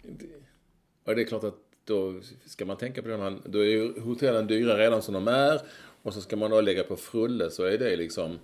[1.05, 3.37] Och det är klart att då ska man tänka på det.
[3.45, 5.61] Då är ju hotellen dyra redan som de är.
[6.07, 8.39] Och så ska man då lägga på frulle så är det liksom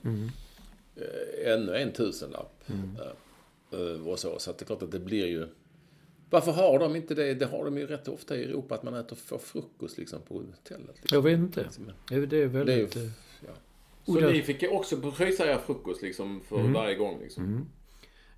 [0.97, 2.65] eh, ännu en tusenlapp.
[2.69, 4.39] Eh, eh, och så.
[4.39, 5.47] Så att det är klart att det blir ju...
[6.31, 7.35] Varför har de inte det?
[7.35, 10.35] Det har de ju rätt ofta i Europa att man äter får frukost liksom på
[10.35, 10.97] hotellet.
[11.01, 11.17] Liksom.
[11.17, 11.69] Jag vet inte.
[12.09, 12.97] Det är- är Det är väldigt...
[12.97, 13.03] eh,
[13.41, 13.53] ja.
[14.05, 17.45] Så där- ni fick också pröjsa er frukost liksom för varje gång liksom?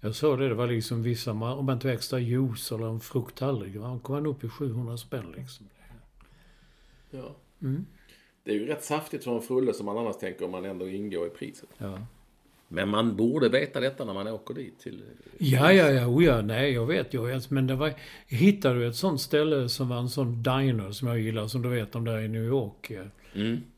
[0.01, 3.75] Jag såg det, det var liksom vissa, om man tog extra juice eller en frukttallrik,
[3.75, 5.67] då kom man upp i 700 spänn liksom.
[7.11, 7.37] Ja.
[8.45, 10.89] Det är ju rätt saftigt för en frulle som man annars tänker om man ändå
[10.89, 11.69] ingår i priset.
[11.79, 11.99] Ja.
[12.69, 15.03] Men man borde veta detta när man åker dit till...
[15.39, 17.51] Ja, ja, ja, oh ja, nej, jag vet, jag vet.
[17.51, 17.93] Men det var,
[18.27, 21.69] hittade du ett sånt ställe som var en sån diner som jag gillar, som du
[21.69, 22.91] vet, de där i New York.
[22.91, 23.11] Mm.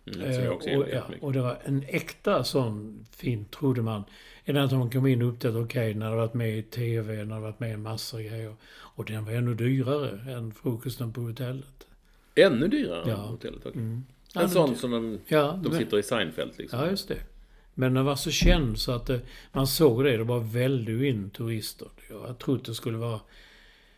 [0.07, 4.05] Mm, Eh, och, ja, och det var en äkta sån fin, trodde man.
[4.47, 7.41] Att man kom in och upptäckte, okej, när det varit med i TV, när det
[7.41, 8.55] varit med i massor av grejer.
[8.69, 11.87] Och den var ännu dyrare än frukosten på hotellet.
[12.35, 13.15] Ännu dyrare Ja.
[13.15, 13.67] än hotellet?
[13.67, 13.83] okej.
[13.83, 14.01] Ja,
[14.37, 16.79] En men sån som de, Ja, de sitter i Seinfeld liksom?
[16.79, 17.19] Ja, just det.
[17.75, 19.21] Men den var så känd så att det,
[19.53, 20.17] man såg det.
[20.17, 21.89] Det bara vällde in turister.
[22.11, 23.21] Jag trott det skulle vara...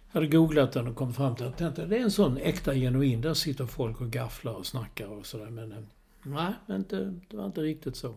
[0.07, 3.20] Jag hade googlat den och kom fram till att det är en sån äkta genuin.
[3.20, 5.51] Där sitter folk och gafflar och snackar och sådär.
[5.51, 5.79] Men eh,
[6.22, 8.14] nej, inte, det var inte riktigt så.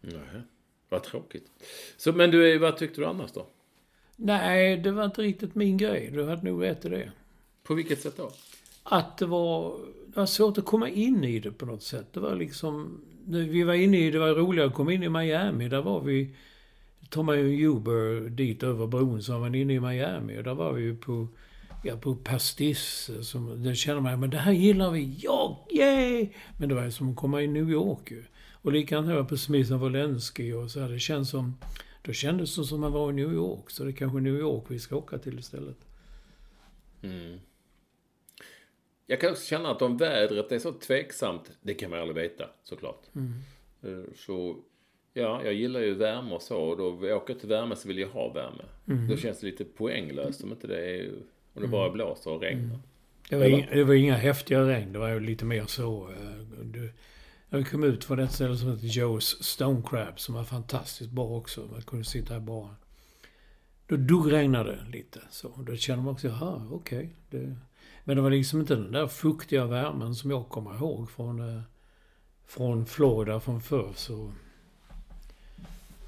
[0.00, 0.42] Nej.
[0.88, 1.46] Vad tråkigt.
[1.96, 3.46] Så, men du, vad tyckte du annars då?
[4.16, 6.10] Nej, det var inte riktigt min grej.
[6.12, 7.12] Du hade nog rätt i det.
[7.62, 8.32] På vilket sätt då?
[8.88, 12.06] Att det var, det var svårt att komma in i det på något sätt.
[12.12, 13.00] Det var liksom...
[13.28, 15.68] Vi var inne i, det var roligare att komma in i Miami.
[15.68, 16.30] Där var vi...
[17.08, 20.38] tar man ju en Uber dit över bron så var man inne i Miami.
[20.38, 21.28] Och där var vi ju på,
[21.84, 23.10] ja, på Pastis.
[23.20, 25.16] Som, där känner man, men det här gillar vi.
[25.18, 26.28] Ja, yay!
[26.58, 28.24] Men det var ju som att komma i New York ju.
[28.62, 30.88] Och likadant här på Smith Wolenski och så här.
[30.88, 31.56] Det känns som...
[32.02, 33.70] Då kändes det som man var i New York.
[33.70, 35.76] Så det är kanske New York vi ska åka till istället.
[37.02, 37.38] Mm.
[39.06, 42.44] Jag kan också känna att om vädret är så tveksamt, det kan man aldrig veta
[42.62, 43.02] såklart.
[43.82, 44.56] Eh, Så,
[45.14, 46.56] ja, jag gillar ju värme och så.
[46.56, 48.64] Och då åker jag till värme så vill jag ha värme.
[49.08, 51.12] Då känns det lite poänglöst om inte det är...
[51.54, 52.78] Om det bara blåser och regnar.
[53.30, 54.92] Det var, inga, det var inga häftiga regn.
[54.92, 56.08] Det var ju lite mer så.
[56.10, 56.92] eh, Du,
[57.50, 61.24] jag kom ut från ett ställe som heter Joe's Stone Crab som var fantastiskt bra
[61.36, 61.68] också.
[61.72, 62.76] Man kunde sitta här bara.
[63.86, 65.20] Då duggregnade det lite.
[65.30, 67.10] Så då kände man också, jaha, okej.
[67.30, 67.56] det-
[68.08, 71.62] Men det var liksom inte den där fuktiga värmen som jag kommer ihåg från, eh,
[72.46, 73.92] från Florida från förr.
[73.96, 74.32] Så...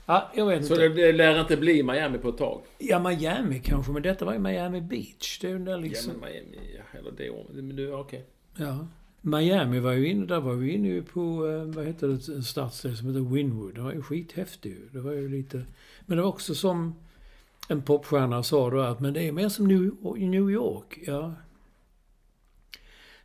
[0.07, 0.89] Ja, jag vet Så inte.
[0.89, 2.61] det, det lär inte bli Miami på ett tag?
[2.79, 5.39] Ja, Miami kanske, men detta var ju Miami Beach.
[5.41, 6.13] Det är den där Ja, liksom...
[6.13, 7.47] men Miami, ja, eller det året.
[7.53, 8.25] Men du, okej.
[8.57, 8.87] Ja.
[9.21, 12.97] Miami var ju inne, där var vi inne på, eh, vad heter det, en stadsdel
[12.97, 13.75] som heter Winwood.
[13.75, 14.77] Det var ju skithäftig.
[14.93, 15.63] Det var ju lite...
[16.07, 16.95] Men det var också som
[17.69, 19.67] en popstjärna sa då att, men det är mer som
[20.15, 20.99] New York.
[21.07, 21.35] Ja.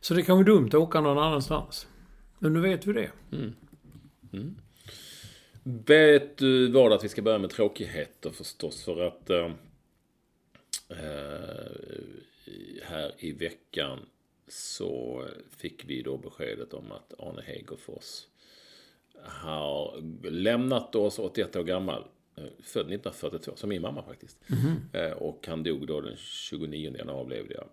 [0.04, 1.86] Så det kan vara dumt att åka någon annanstans.
[2.38, 3.10] Men nu vet vi det.
[5.62, 9.50] Vet du vad att vi ska börja med tråkigheter förstås för att eh,
[10.88, 11.70] eh,
[12.82, 13.98] här i veckan
[14.48, 15.24] så
[15.56, 18.22] fick vi då beskedet om att Arne Hegerfors
[19.22, 22.04] har lämnat oss 81 år gammal.
[22.36, 24.38] eh, Född 1942, som min mamma faktiskt.
[24.92, 27.68] Eh, Och han dog då den 29 januari avlevde jag.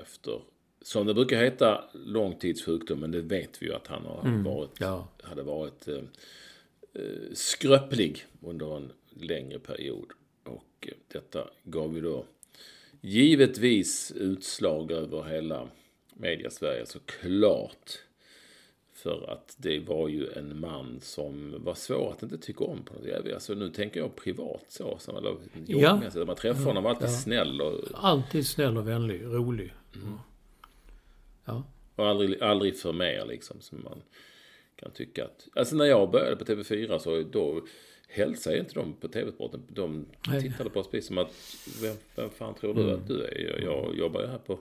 [0.00, 0.40] Efter,
[0.82, 3.00] som det brukar heta, långtidssjukdom.
[3.00, 5.08] Men det vet vi ju att han har varit, Ja.
[5.22, 5.94] hade varit eh,
[6.92, 10.06] eh, skröplig under en längre period.
[10.44, 12.24] Och eh, detta gav ju då
[13.00, 15.68] givetvis utslag över hela
[16.14, 17.98] media-Sverige såklart.
[18.92, 22.94] För att det var ju en man som var svår att inte tycka om på
[22.94, 23.34] något sätt.
[23.34, 24.96] Alltså nu tänker jag privat så.
[25.00, 25.30] Som alla,
[25.66, 26.00] Ja.
[26.14, 26.24] ja.
[26.24, 29.72] Man träffar honom var alltid snäll och, Alltid snäll och vänlig, rolig.
[31.46, 31.62] Ja.
[31.96, 33.60] och aldrig, aldrig för mer liksom.
[33.60, 34.02] Som man
[34.76, 35.48] kan tycka att...
[35.54, 37.66] Alltså när jag började på TV4 så då
[38.08, 39.62] hälsade inte de på TV-sporten.
[39.68, 40.06] De
[40.40, 41.32] tittade på oss precis som att
[41.82, 43.38] vem, vem fan tror du att du är?
[43.38, 44.58] Jag, jag jobbar ju här på...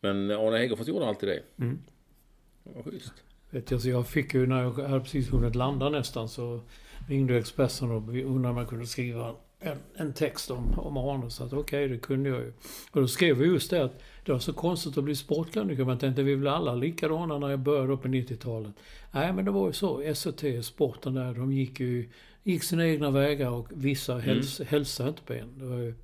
[0.00, 1.42] Men Arne Hegerfors gjorde alltid det.
[1.56, 3.12] Det var schysst.
[3.50, 6.60] Vet jag, så jag fick ju när jag hade precis hunnit landa nästan så
[7.08, 11.30] ringde Expressen och undrade om jag kunde skriva en, en text om, om Arne.
[11.30, 12.52] Så att okej, okay, det kunde jag ju.
[12.90, 15.84] Och då skrev vi just det att det var så konstigt att bli sportkrönikör.
[15.84, 18.72] Man tänkte vi blev alla likadana när jag började på 90-talet.
[19.10, 20.14] Nej, men det var ju så.
[20.14, 22.08] SOT, sporten där, de gick ju
[22.44, 24.24] gick sina egna vägar och vissa mm.
[24.24, 25.58] häls, hälsade inte på en.
[25.58, 25.94] Det var ju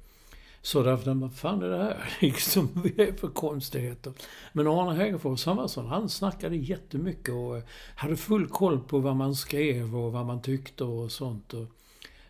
[0.62, 2.10] så därför, vad fan är det här?
[2.20, 4.12] Liksom, vad är för konstigheter?
[4.52, 5.86] Men Arne Hegerfors, han var sån.
[5.86, 7.62] Han snackade jättemycket och
[7.94, 11.54] hade full koll på vad man skrev och vad man tyckte och sånt.
[11.54, 11.66] Och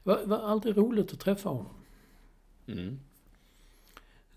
[0.02, 1.74] det var, var alltid roligt att träffa honom.
[2.66, 2.98] Mm.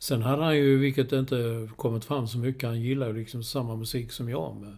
[0.04, 3.76] Sen hade han ju, vilket inte kommit fram så mycket, han gillar ju liksom samma
[3.76, 4.78] musik som jag med.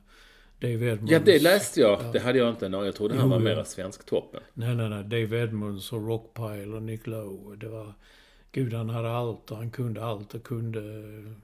[0.59, 1.11] Dave Edmunds.
[1.11, 2.01] Ja, det läste jag.
[2.01, 2.11] Ja.
[2.13, 2.65] Det hade jag inte.
[2.65, 4.41] Jag trodde han var mera svensktoppen.
[4.53, 5.03] Nej, nej, nej.
[5.03, 7.55] Dave Edmunds och Rockpile och Nick Lowe.
[7.55, 7.93] Det var...
[8.51, 10.79] Gud, han hade allt och han kunde allt och kunde...
[10.79, 11.41] Mm.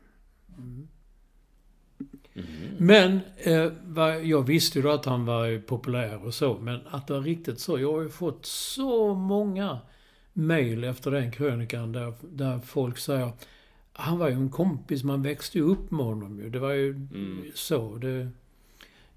[2.33, 2.47] Mm.
[2.77, 7.13] Men eh, jag visste ju då att han var populär och så, men att det
[7.13, 7.79] var riktigt så.
[7.79, 9.79] Jag har ju fått så många
[10.33, 13.31] mail efter den krönikan där, där folk säger
[13.93, 16.49] han var ju en kompis, man växte ju upp med honom ju.
[16.49, 17.45] Det var ju mm.
[17.55, 17.95] så.
[17.95, 18.29] Det,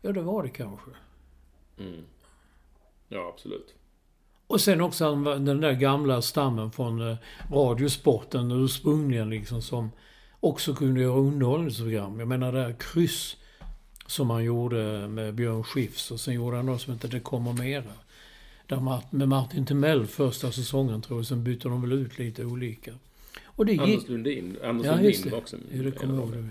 [0.00, 0.90] ja, det var det kanske.
[1.78, 2.04] Mm.
[3.08, 3.74] Ja, absolut.
[4.46, 7.16] Och sen också den där gamla stammen från eh,
[7.52, 9.90] Radiosporten ursprungligen liksom som
[10.40, 12.18] också kunde göra underhållningsprogram.
[12.18, 13.36] Jag menar det här Kryss
[14.06, 17.52] som han gjorde med Björn Skifs och sen gjorde han något som heter Det kommer
[17.52, 17.92] mera.
[18.66, 22.92] Där med Martin Timell första säsongen tror jag, sen bytte de väl ut lite olika.
[23.56, 23.80] Och det gick...
[23.80, 26.48] Anders Lundin, Anders ja, Lundin var också Ja, det kommer ihåg det.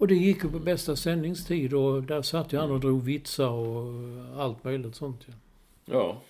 [0.00, 3.50] Och det gick ju på bästa sändningstid och där satt ju han och drog vitsar
[3.50, 5.34] och allt möjligt sånt ja.
[5.84, 6.22] Ja.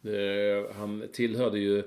[0.00, 1.82] Det, han tillhörde ju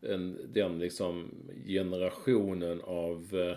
[0.00, 1.30] en, den liksom
[1.66, 3.56] generationen av, eh,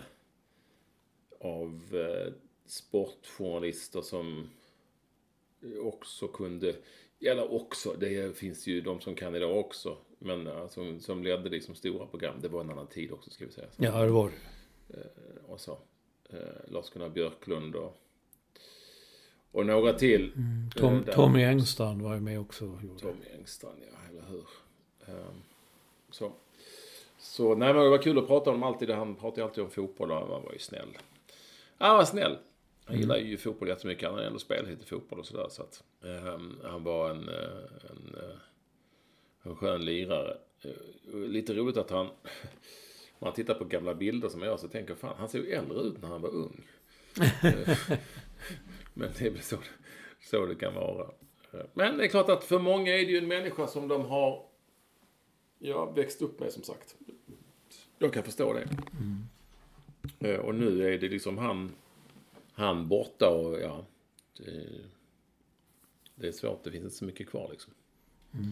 [1.48, 2.32] av eh,
[2.66, 4.50] sportjournalister som
[5.80, 6.74] också kunde,
[7.20, 11.74] eller också, det finns ju de som kan idag också, men alltså, som ledde liksom
[11.74, 12.34] stora program.
[12.40, 13.66] Det var en annan tid också ska vi säga.
[13.70, 13.84] Så.
[13.84, 14.98] Ja, det var det.
[14.98, 15.78] Eh, och så.
[16.68, 18.02] Lars-Gunnar Björklund och
[19.52, 20.32] och några till.
[20.36, 20.70] Mm.
[20.76, 22.78] Tom, eh, Tommy Engstrand var ju med också.
[23.00, 24.44] Tommy Engstrand, ja, eller hur.
[25.06, 25.42] Um,
[26.10, 26.32] så.
[27.18, 28.90] Så, nej men det var kul att prata om alltid.
[28.90, 30.88] Han pratade alltid om fotboll och han var ju snäll.
[31.78, 32.38] Han var snäll.
[32.84, 33.00] Han mm.
[33.00, 34.08] gillar ju fotboll jättemycket.
[34.08, 35.46] Han har ändå spelat lite fotboll och sådär.
[35.50, 38.16] Så att, um, han var en, eh, en,
[39.42, 40.36] en, skön lirare.
[40.64, 44.94] Uh, lite roligt att han, om man tittar på gamla bilder som jag så tänker
[44.94, 46.66] fan, han ser ju äldre ut när han var ung.
[48.94, 49.56] Men det är väl så,
[50.20, 51.10] så det kan vara.
[51.74, 54.46] Men det är klart att för många är det ju en människa som de har
[55.58, 56.96] ja, växt upp med som sagt.
[57.98, 58.68] Jag kan förstå det.
[59.00, 60.40] Mm.
[60.40, 61.72] Och nu är det liksom han,
[62.52, 63.86] han borta och ja.
[64.36, 64.68] Det,
[66.14, 67.72] det är svårt, det finns inte så mycket kvar liksom.
[68.34, 68.46] Mm.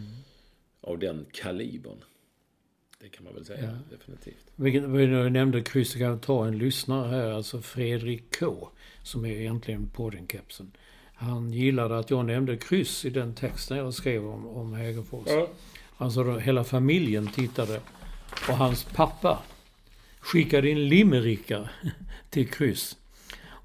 [0.81, 2.05] Av den kalibern.
[3.01, 3.97] Det kan man väl säga, ja.
[3.97, 4.53] definitivt.
[4.57, 8.69] Vi, vi nämnde kryss, kan ta en lyssnare här, alltså Fredrik K.
[9.03, 10.73] Som är egentligen podden-kepsen.
[11.14, 15.27] Han gillade att jag nämnde kryss i den texten jag skrev om, om Hägerfors.
[15.27, 15.49] Ja.
[15.97, 17.81] Alltså då, hela familjen tittade.
[18.49, 19.43] Och hans pappa
[20.21, 21.73] skickade in limerickar
[22.31, 22.97] till kryss.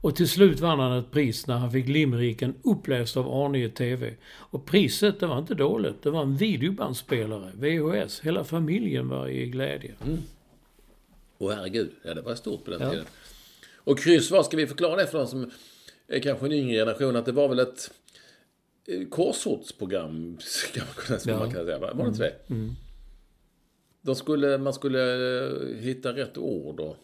[0.05, 4.13] Och till slut vann han ett pris när han fick limericken uppläst av Arne TV.
[4.25, 6.03] Och priset, det var inte dåligt.
[6.03, 8.19] Det var en videobandspelare, VHS.
[8.19, 9.91] Hela familjen var i glädje.
[10.05, 10.17] Mm.
[11.37, 12.89] Åh herregud, ja det var stort på den ja.
[12.89, 13.05] tiden.
[13.75, 15.51] Och kryss, vad ska vi förklara det för de som
[16.07, 17.15] är kanske en yngre generation?
[17.15, 17.91] Att det var väl ett
[18.87, 21.39] eh, korsordsprogram, ska man kunna, ja.
[21.39, 21.79] man säga.
[21.79, 22.53] Var det inte det?
[22.53, 22.75] Mm.
[24.01, 25.13] De skulle, man skulle
[25.45, 26.97] eh, hitta rätt ord och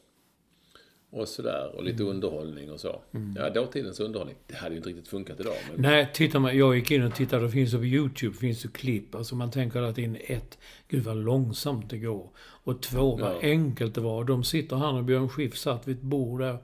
[1.11, 1.75] och sådär.
[1.75, 2.15] Och lite mm.
[2.15, 3.01] underhållning och så.
[3.13, 3.35] Mm.
[3.37, 4.35] Ja, dåtidens underhållning.
[4.47, 5.53] Det hade ju inte riktigt funkat idag.
[5.71, 5.81] Men...
[5.81, 7.45] Nej, tittar man, jag gick in och tittade.
[7.45, 9.15] Det finns på YouTube finns det klipp.
[9.15, 12.29] Alltså man tänker att in ett, gud vad långsamt det går.
[12.37, 13.39] Och två, vad ja.
[13.41, 14.23] enkelt det var.
[14.23, 16.57] De sitter, han och Björn Skifs satt vid ett bord där.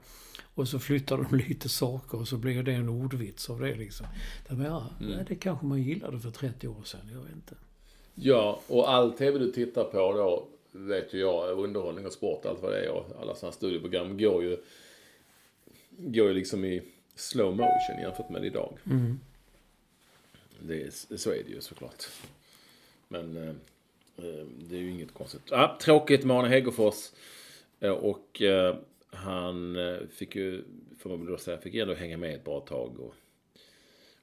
[0.56, 4.08] Och så flyttar de lite saker och så blir det en ordvits av det liksom.
[4.50, 5.26] Det, ja, mm.
[5.28, 7.10] det kanske man gillade för 30 år sedan.
[7.12, 7.56] Jag vet inte.
[8.16, 12.62] Ja, och all TV du tittar på då vet ju jag, underhållning och sport, allt
[12.62, 14.58] vad det är och alla sådana studieprogram går ju,
[15.90, 16.82] går ju liksom i
[17.16, 18.78] slow motion jämfört med idag.
[18.86, 19.20] Mm.
[20.60, 22.04] Det, så är det ju såklart.
[23.08, 23.50] Men eh,
[24.26, 25.52] eh, det är ju inget konstigt.
[25.52, 27.12] Ah, tråkigt med Arne Hegerfors.
[27.80, 28.76] Eh, och eh,
[29.10, 30.64] han eh, fick ju,
[31.00, 33.00] får man väl då säga, fick ändå hänga med ett bra tag.
[33.00, 33.16] Och,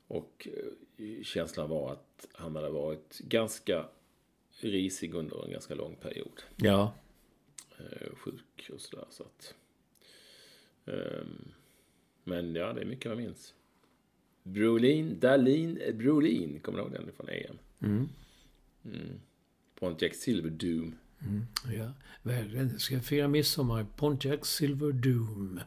[0.08, 0.48] och
[0.96, 3.84] eh, känslan var att han hade varit ganska
[4.70, 6.42] risig under en ganska lång period.
[6.56, 6.94] Ja.
[7.78, 9.06] Eh, sjuk och sådär.
[9.10, 9.54] Så att,
[10.84, 11.52] um,
[12.24, 13.54] men ja, det är mycket jag minns.
[14.42, 17.58] Brolin, Dalin, Brolin, kommer du ihåg den från EM?
[17.80, 18.08] Mm.
[18.84, 19.20] Mm.
[19.74, 20.96] Pontiac Silver Doom.
[21.76, 25.60] Ja, väl, ska fira midsommar Pontiac Silver Doom.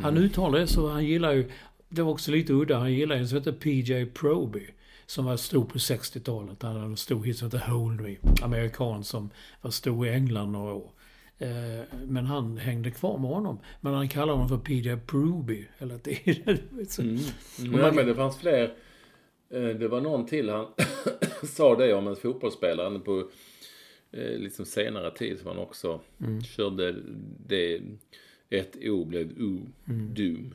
[0.00, 1.50] Han uttalar det så, han gillar ju,
[1.88, 4.66] det var också lite udda, han gillar en som heter PJ Proby.
[5.06, 6.62] Som var stor på 60-talet.
[6.62, 8.16] Han hade en stor hit som heter Hold Me.
[8.42, 10.90] Amerikan som var stor i England några år.
[11.38, 11.48] Eh,
[12.06, 13.58] Men han hängde kvar med honom.
[13.80, 16.58] Men han kallade honom för PJ Proby hela tiden.
[16.88, 18.74] Så- Nej, men det fanns fler.
[19.50, 20.66] Eh, Det var någon till han
[21.46, 23.18] sa det om en fotbollsspelare på
[24.12, 26.00] eh, liksom senare tid som han också
[26.56, 26.96] körde
[27.46, 27.80] det.
[28.50, 29.66] Ett O blev O,
[30.14, 30.54] Doom.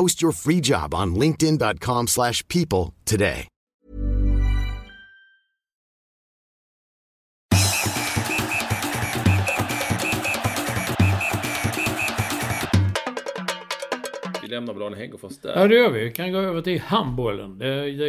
[0.00, 3.46] Post your free job on linkedin.com/people slash people today.
[14.42, 15.60] Vi lämnar väl Arne Hegerfors där.
[15.60, 16.04] Ja, det gör vi.
[16.04, 17.60] Vi kan gå över till handbollen.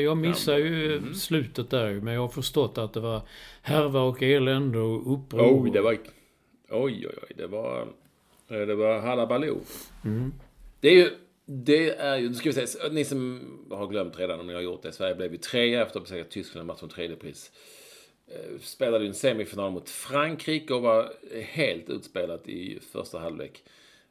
[0.04, 3.22] Jag missar ju slutet där, men jag har förstått att det var
[3.62, 5.64] härva och elände och uppror.
[5.64, 5.92] Oj, det var...
[5.92, 6.00] Oj,
[6.70, 7.34] oj, oj.
[7.38, 7.88] Det var...
[8.48, 9.62] Det var halabaloo.
[10.80, 11.10] Det är ju...
[11.52, 12.30] Det är ju...
[12.30, 14.92] Nu ska vi säga, ni som har glömt redan om ni har gjort det.
[14.92, 17.52] Sverige blev ju trea efter att ha besegrat Tyskland i match om tredje pris.
[18.28, 23.64] Eh, Spelade ju en semifinal mot Frankrike och var helt utspelat i första halvlek.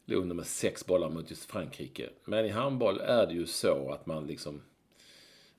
[0.04, 2.08] Låg under med sex bollar mot just Frankrike.
[2.24, 4.60] Men i handboll är det ju så att man liksom...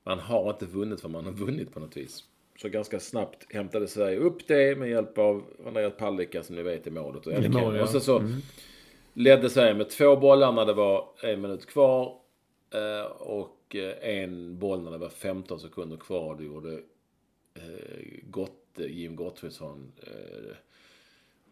[0.02, 2.24] Man har inte vunnit vad man har vunnit på något vis.
[2.62, 6.86] Så ganska snabbt hämtade Sverige upp det med hjälp av Andreas Palicka som ni vet
[6.86, 7.26] i målet.
[7.26, 7.82] Och, mål, ja.
[7.82, 8.22] och så, så
[9.14, 12.20] ledde Sverige med två bollar när det var en minut kvar.
[12.70, 16.34] eh, Och eh, en boll när det var 15 sekunder kvar.
[16.36, 16.72] Det gjorde
[17.54, 19.92] eh, Gott, Jim Gottfridsson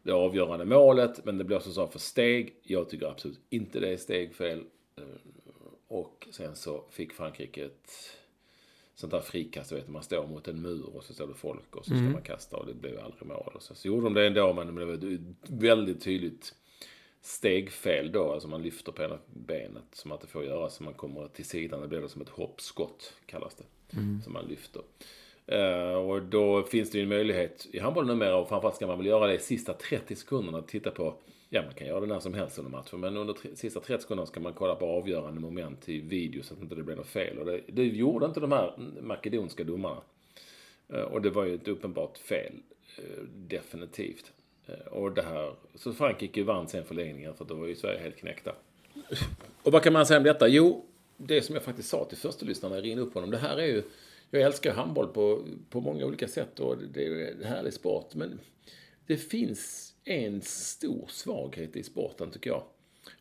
[0.02, 1.24] det avgörande målet.
[1.24, 2.54] Men det blåstes av för steg.
[2.62, 4.64] Jag tycker absolut inte det är stegfel.
[5.88, 7.90] Och sen så fick Frankrike ett
[8.94, 11.84] sånt där frikast, vet, man står mot en mur och så står det folk och
[11.84, 13.52] så ska man kasta och det blev aldrig mål.
[13.54, 16.54] Och så, så gjorde de det ändå, men det blev väldigt tydligt
[17.20, 18.32] stegfel då.
[18.32, 21.44] Alltså man lyfter på ena benet som att det får göra så man kommer till
[21.44, 21.80] sidan.
[21.80, 23.64] Det blir det som ett hoppskott, kallas det.
[24.24, 24.82] Som man lyfter.
[25.46, 28.98] Eh, och då finns det ju en möjlighet i handboll numera och framförallt ska man
[28.98, 30.62] väl göra det i sista 30 sekunderna.
[30.62, 31.14] Titta på,
[31.48, 33.00] ja man kan göra det när som helst under matchen.
[33.00, 36.54] Men under tre, sista 30 sekunderna ska man kolla på avgörande moment i video så
[36.54, 37.38] att inte det blir något fel.
[37.38, 40.02] Och det, det gjorde inte de här makedonska domarna.
[40.88, 42.52] Eh, Och det var ju ett uppenbart fel.
[42.98, 44.32] eh, Definitivt.
[44.68, 48.16] Eh, Och det här, så Frankrike vann sen förlängningen för då var ju Sverige helt
[48.16, 48.54] knäckta.
[49.62, 50.48] Och vad kan man säga om detta?
[50.48, 50.84] Jo,
[51.16, 53.30] det som jag faktiskt sa till första lyssnarna när jag ringde upp honom.
[53.30, 53.82] Det här är ju,
[54.30, 58.14] jag älskar handboll på, på många olika sätt och det är en härlig sport.
[58.14, 58.40] Men
[59.06, 62.62] det finns en stor svaghet i sporten tycker jag.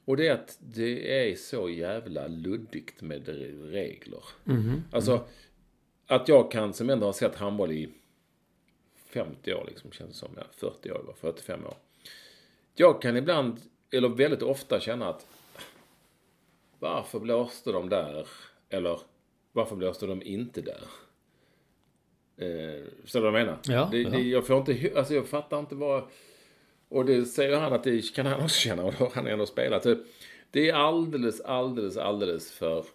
[0.06, 3.28] Och det är att det är så jävla luddigt med
[3.72, 4.24] regler.
[4.91, 5.24] Alltså,
[6.08, 7.89] att jag kan, som ändå har sett handboll i
[9.18, 10.30] 50 år, liksom, känns det som.
[10.36, 11.78] Ja, 40 år, 45 år.
[12.76, 13.59] Jag kan ibland,
[13.91, 15.28] eller väldigt ofta känna att
[16.80, 18.28] varför blåste de där?
[18.70, 18.99] Eller
[19.51, 20.84] varför blåste de inte där?
[22.38, 23.59] Eh, förstår du vad jag menar?
[23.63, 24.03] Ja, det.
[24.03, 26.03] Det, jag får inte, alltså jag fattar inte vad...
[26.89, 29.45] Och det säger han att det kan han också känna och då har han ändå
[29.45, 29.88] spelat.
[30.51, 32.86] Det är alldeles, alldeles, alldeles för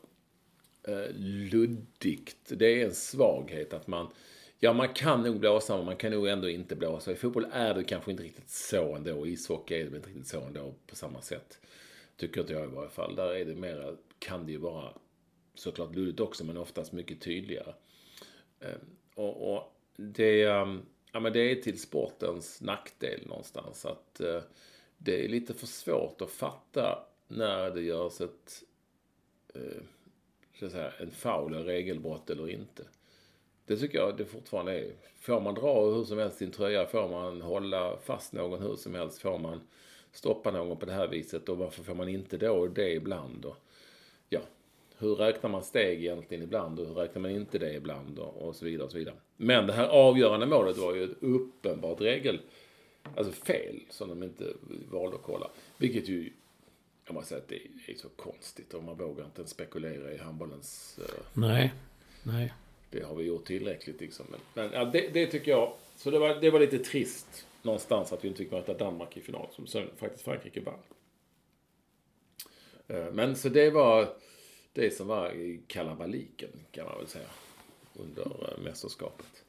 [0.89, 1.15] eh,
[1.51, 2.37] luddigt.
[2.49, 4.09] Det är en svaghet att man...
[4.65, 7.13] Ja, man kan nog blåsa, men man kan nog ändå inte blåsa.
[7.13, 9.27] I fotboll är det kanske inte riktigt så ändå.
[9.27, 11.61] I ishockey är det inte riktigt så ändå på samma sätt.
[12.17, 13.17] Tycker inte jag i varje fall.
[13.17, 14.93] Där är det mera, kan det ju vara
[15.55, 17.75] såklart luddigt också, men oftast mycket tydligare.
[18.61, 18.81] Ehm,
[19.15, 20.83] och, och det, ehm,
[21.13, 23.87] ja, men det är till sportens nackdel någonstans.
[23.87, 24.43] Att eh,
[24.99, 28.63] det är lite för svårt att fatta när det görs ett,
[29.55, 29.83] eh,
[30.59, 32.85] så att säga, en foul, eller regelbrott eller inte.
[33.73, 34.93] Det tycker jag det fortfarande är.
[35.21, 38.95] Får man dra hur som helst sin tröja, får man hålla fast någon hur som
[38.95, 39.61] helst, får man
[40.13, 43.45] stoppa någon på det här viset och varför får man inte då det ibland?
[43.45, 43.57] Och,
[44.29, 44.41] ja,
[44.99, 48.57] hur räknar man steg egentligen ibland och hur räknar man inte det ibland och, och
[48.57, 49.15] så vidare och så vidare.
[49.37, 52.41] Men det här avgörande målet var ju ett uppenbart regel,
[53.17, 54.45] alltså fel som de inte
[54.91, 55.51] valde att kolla.
[55.77, 56.33] Vilket ju,
[57.05, 60.19] jag måste säga att det är så konstigt och man vågar inte ens spekulera i
[60.19, 60.99] handbollens...
[61.03, 61.73] Uh, nej,
[62.23, 62.53] nej.
[62.93, 64.27] Det har vi gjort tillräckligt liksom.
[64.31, 68.13] Men, men ja, det, det, tycker jag, så det var, det var lite trist någonstans
[68.13, 70.75] att vi inte fick möta Danmark i final som sen faktiskt Frankrike vann.
[72.89, 74.09] Eh, men så det var
[74.73, 77.29] det som var i kalabaliken kan man väl säga
[77.95, 79.45] under eh, mästerskapet.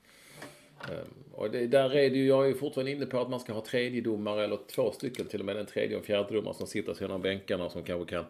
[0.89, 3.39] Eh, och det, där är det ju, jag är ju fortfarande inne på att man
[3.39, 6.53] ska ha tredje domare eller två stycken till och med en tredje och fjärde domare
[6.53, 8.25] som sitter sedan bänkarna och som kanske kan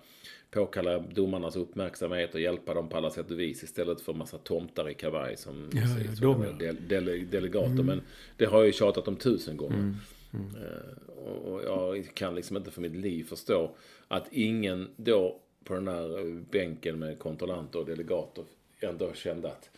[0.53, 4.89] påkalla domarnas uppmärksamhet och hjälpa dem på alla sätt och vis istället för massa tomtar
[4.89, 5.81] i kavaj som, ja,
[6.21, 7.71] ja, de, dele, delegater.
[7.71, 7.85] Mm.
[7.85, 8.01] Men
[8.37, 9.77] det har jag ju tjatat om tusen gånger.
[9.77, 9.95] Mm.
[10.33, 10.55] Mm.
[10.55, 13.75] Uh, och jag kan liksom inte för mitt liv förstå
[14.07, 18.43] att ingen då på den här bänken med kontrollanter och delegater
[18.79, 19.69] ändå kände att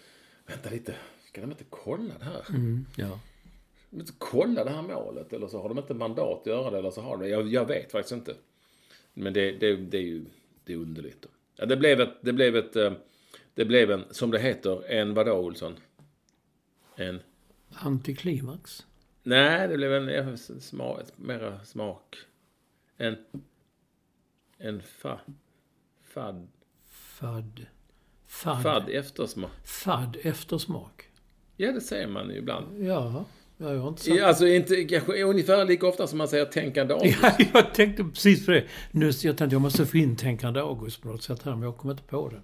[0.47, 0.95] vänta lite,
[1.27, 2.49] ska de inte kolla det här?
[2.49, 3.19] Mm, ja.
[3.89, 6.77] De inte kolla det här målet eller så har de inte mandat att göra det
[6.77, 8.35] eller så har de jag, jag vet faktiskt inte.
[9.13, 10.25] Men det, det, det är ju
[10.65, 11.25] det är underligt.
[11.55, 12.93] Ja, det blev ett, det blev ett, eh,
[13.53, 15.75] det blev en, som det heter, en vadå Olsson?
[16.95, 17.19] En?
[17.69, 18.85] Antiklimax?
[19.23, 22.17] Nej, det blev en smak, mera smak.
[22.97, 23.17] En,
[24.57, 25.19] en fa,
[26.03, 26.47] fad.
[26.89, 27.65] Fad.
[28.27, 28.63] Fad.
[28.63, 29.51] Fad eftersmak.
[29.63, 31.09] Fad eftersmak.
[31.57, 32.83] Ja, det säger man ju ibland.
[32.83, 33.25] Ja.
[33.57, 36.93] Ja, jag har inte sagt Alltså inte, kanske ungefär lika ofta som man säger tänkande
[36.93, 37.17] August.
[37.21, 38.63] Ja, jag tänkte precis på det.
[38.91, 41.77] Nu, jag tänkte jag måste få in tänkande August på något sätt här, men jag
[41.77, 42.41] kommer inte på det.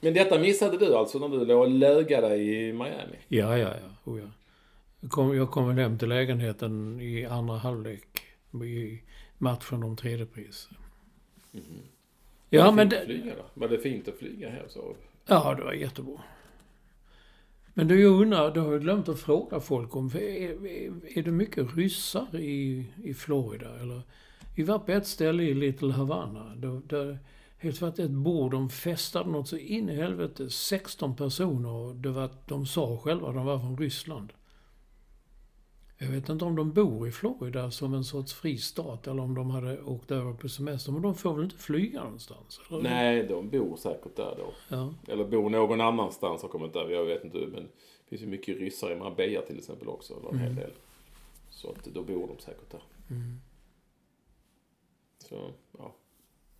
[0.00, 3.16] Men detta missade du alltså när du låg och lögade i Miami?
[3.28, 4.12] Ja, ja, ja.
[4.12, 4.26] Oh, ja.
[5.00, 8.22] Jag, kom, jag kom hem till lägenheten i andra halvlek
[8.52, 9.02] i
[9.38, 10.68] matchen om tredjepris.
[11.52, 11.64] Mm.
[12.50, 12.88] Ja, men...
[12.88, 13.04] Det...
[13.04, 13.44] Flyga då?
[13.54, 14.96] Var det fint att flyga här så?
[15.26, 16.20] Ja, det var jättebra.
[17.74, 21.22] Men du, jag undrar, du har ju glömt att fråga folk om, är, är, är
[21.22, 23.78] det mycket ryssar i, i Florida?
[23.80, 24.02] Eller,
[24.54, 27.18] vi var på ett ställe i Little Havana, där, där
[27.58, 32.10] helt varit ett bord, de festade något så in i helvete, 16 personer, och det
[32.10, 34.32] var, de sa själva att de var från Ryssland.
[35.98, 39.34] Jag vet inte om de bor i Florida som en sorts fri stat eller om
[39.34, 40.92] de hade åkt över på semester.
[40.92, 42.60] Men de får väl inte flyga någonstans?
[42.70, 42.82] Eller?
[42.82, 44.52] Nej, de bor säkert där då.
[44.68, 44.94] Ja.
[45.08, 46.92] Eller bor någon annanstans och kommer inte över.
[46.92, 47.38] Jag vet inte.
[47.38, 50.14] Men det finns ju mycket ryssar i Marbella till exempel också.
[50.14, 50.46] Eller en mm.
[50.46, 50.70] hel del.
[51.50, 52.82] Så att då bor de säkert där.
[53.10, 53.40] Mm.
[55.18, 55.94] Så, ja.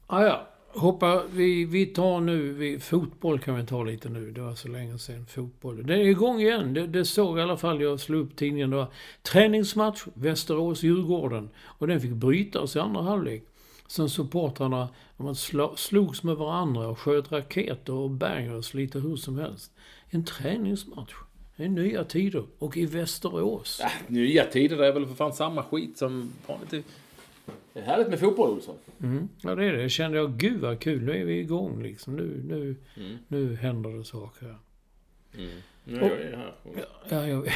[0.06, 4.30] Ah, ja hoppa, vi, vi tar nu, vi, fotboll kan vi ta lite nu.
[4.30, 5.76] Det var så länge sedan fotboll.
[5.86, 6.74] Den är igång igen.
[6.74, 8.70] Det, det såg i alla fall, jag slog upp tidningen.
[8.70, 11.50] Det var träningsmatch, Västerås-Djurgården.
[11.56, 13.44] Och den fick brytas i andra halvlek.
[13.86, 15.34] Sen supportrarna, de
[15.76, 19.72] slogs med varandra och sköt raketer och bangers lite hur som helst.
[20.10, 21.14] En träningsmatch.
[21.56, 22.44] Det är nya tider.
[22.58, 23.80] Och i Västerås.
[23.80, 26.86] Äh, nya tider, det är väl för fan samma skit som vanligt
[27.74, 28.76] det är härligt med fotboll, Olsson.
[29.02, 29.28] Mm.
[29.42, 29.82] Ja, det är det.
[29.82, 31.02] Jag kände jag, gud vad kul.
[31.02, 32.16] Nu är vi igång liksom.
[32.16, 33.18] Nu, nu, mm.
[33.28, 34.56] nu händer det saker.
[35.38, 35.50] Mm.
[35.84, 36.54] Nu är och, jag här.
[36.76, 37.52] Ja, ja, jag,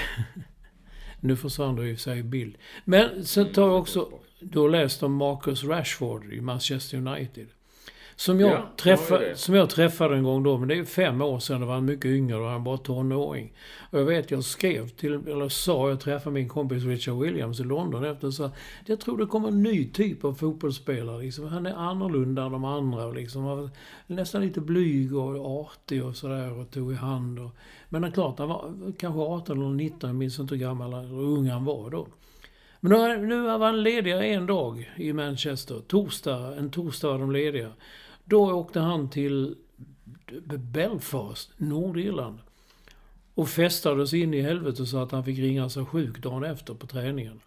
[1.20, 2.56] nu försvann du i sig bild.
[2.84, 4.12] Men sen tar jag också...
[4.40, 7.46] Du har läst om Marcus Rashford i Manchester United.
[8.18, 11.38] Som jag, ja, träffade, som jag träffade en gång då, men det är fem år
[11.38, 13.52] sedan, då var han mycket yngre, och han var tonåring.
[13.90, 17.64] Och jag vet, jag skrev till, eller sa, jag träffade min kompis Richard Williams i
[17.64, 18.50] London efter och sa
[18.86, 21.22] jag tror det kommer en ny typ av fotbollsspelare.
[21.22, 21.48] Liksom.
[21.48, 23.70] Han är annorlunda än de andra och liksom var
[24.06, 27.38] nästan lite blyg och artig och sådär och tog i hand.
[27.38, 27.50] Och,
[27.88, 30.92] men det är klart, han var kanske 18 eller 19, jag minns inte hur gammal
[30.92, 32.06] eller ung han var då.
[32.80, 35.80] Men nu, nu var han lediga en dag i Manchester.
[35.88, 37.72] Torsdag, en torsdag var de lediga.
[38.28, 39.56] Då åkte han till
[40.58, 42.38] Belfast, Nordirland.
[43.34, 46.86] Och festades in i helvete så att han fick ringa sig sjuk dagen efter på
[46.86, 47.40] träningen.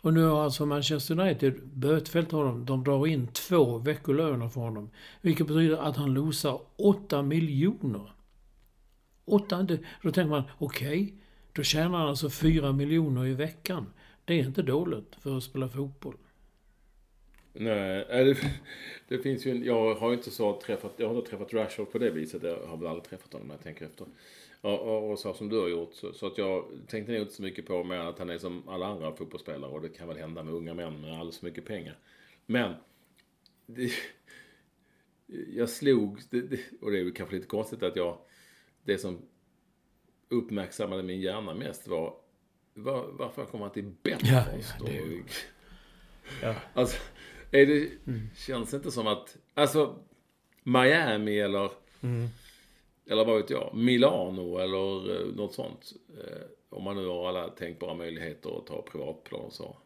[0.00, 2.64] Och nu har alltså Manchester United bötfällt honom.
[2.64, 4.90] De drar in två veckolöner för honom.
[5.20, 8.12] Vilket betyder att han losar 8 miljoner.
[9.24, 9.62] Åtta.
[10.02, 11.14] Då tänker man, okej,
[11.52, 13.86] då tjänar han alltså 4 miljoner i veckan.
[14.24, 16.16] Det är inte dåligt för att spela fotboll.
[17.58, 18.36] Nej, äh, det,
[19.08, 21.92] det finns ju en, Jag har ju inte så träffat, jag har inte träffat Rashford
[21.92, 22.42] på det viset.
[22.42, 24.06] Jag har väl aldrig träffat honom när jag tänker efter.
[24.60, 25.94] Och, och, och så som du har gjort.
[25.94, 28.68] Så, så, att jag tänkte nog inte så mycket på med att han är som
[28.68, 29.70] alla andra fotbollsspelare.
[29.70, 31.98] Och det kan väl hända med unga män med alldeles för mycket pengar.
[32.46, 32.74] Men.
[33.66, 33.90] Det,
[35.48, 38.18] jag slog, det, och det är kanske lite konstigt att jag,
[38.84, 39.18] det som
[40.28, 42.14] uppmärksammade min hjärna mest var,
[42.74, 44.30] var varför kommer han till Belfast?
[44.30, 44.44] Ja,
[44.78, 45.22] ja, det är,
[46.42, 46.54] ja.
[46.74, 46.98] Alltså,
[47.50, 48.30] är det, mm.
[48.36, 49.98] känns det inte som att, alltså
[50.62, 51.70] Miami eller,
[52.00, 52.28] mm.
[53.06, 55.92] eller vad vet jag, Milano eller uh, något sånt.
[56.10, 59.76] Uh, om man nu har alla tänkbara möjligheter att ta privatplan och så.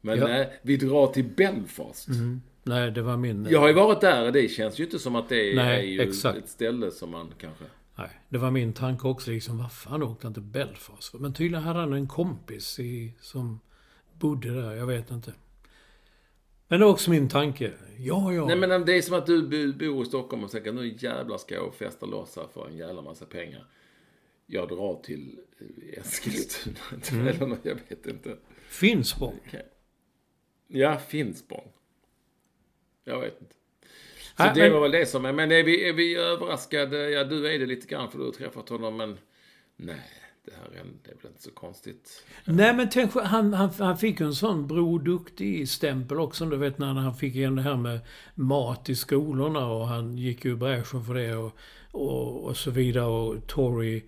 [0.00, 0.26] Men ja.
[0.26, 2.08] nej, vi drar till Belfast.
[2.08, 2.40] Mm.
[2.62, 3.46] Nej, det var min...
[3.50, 5.78] Jag har ju varit där och det känns ju inte som att det är, nej,
[5.78, 6.38] är ju exakt.
[6.38, 7.64] ett ställe som man kanske...
[7.94, 9.30] Nej, det var min tanke också.
[9.30, 13.60] Liksom, vad fan åkte han till Belfast Men tydligen hade han en kompis i, som
[14.12, 14.74] bodde där.
[14.74, 15.32] Jag vet inte.
[16.70, 17.72] Men det är också min tanke.
[17.98, 18.46] Ja, ja.
[18.46, 21.54] Nej, men det är som att du bor i Stockholm och tänker nu jävlar ska
[21.54, 23.66] jag festa loss här för en jävla massa pengar.
[24.46, 25.40] Jag drar till
[25.92, 26.76] Eskilstuna.
[27.12, 27.26] Mm.
[27.26, 28.36] Eller jag vet inte.
[28.68, 29.40] Finspång.
[30.66, 31.72] Ja, Finspång.
[33.04, 33.54] Jag vet inte.
[34.36, 34.72] Så äh, det men...
[34.72, 35.32] var väl det som är.
[35.32, 37.10] Men är vi, är vi överraskade?
[37.10, 39.18] Ja, du är det lite grann för du har träffat honom, men
[39.76, 40.10] nej.
[40.44, 42.24] Det här är, det är väl inte så konstigt.
[42.44, 46.46] Nej, men tänk, han, han, han fick ju en sån broduktig stämpel också.
[46.46, 48.00] Du vet när han fick igen det här med
[48.34, 51.56] mat i skolorna och han gick ju i bräschen för det och,
[51.92, 53.06] och, och så vidare.
[53.06, 54.02] Och Tory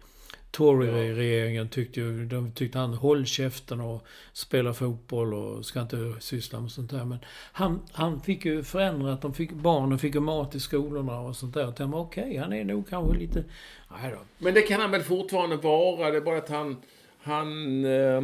[0.53, 6.61] Tory-regeringen tyckte ju, de tyckte han håll käften och spela fotboll och ska inte syssla
[6.61, 7.05] med sånt där.
[7.05, 7.19] Men
[7.53, 11.55] han, han fick ju förändrat, de fick, barnen fick ju mat i skolorna och sånt
[11.55, 11.69] där.
[11.69, 13.45] Och tänkte okej, okay, han är nog kanske lite,
[13.91, 14.19] nej då.
[14.39, 16.77] Men det kan han väl fortfarande vara, det är bara att han,
[17.19, 18.23] han eh,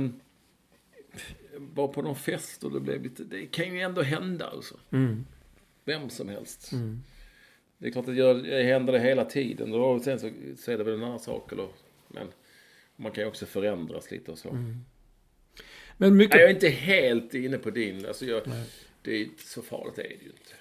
[1.58, 4.74] var på någon fest och det blev lite, det kan ju ändå hända alltså.
[4.90, 5.24] Mm.
[5.84, 6.72] Vem som helst.
[6.72, 7.02] Mm.
[7.78, 9.74] Det är klart att det händer det hela tiden.
[9.74, 11.52] Och sen så, så är det väl en annan sak.
[11.52, 11.68] Eller
[12.08, 12.28] men
[12.96, 14.48] man kan ju också förändras lite och så.
[14.48, 14.84] Mm.
[15.96, 16.40] Men mycket...
[16.40, 18.06] Jag är inte helt inne på din.
[18.06, 18.42] Alltså jag,
[19.02, 20.54] det är inte så farligt är det ju inte.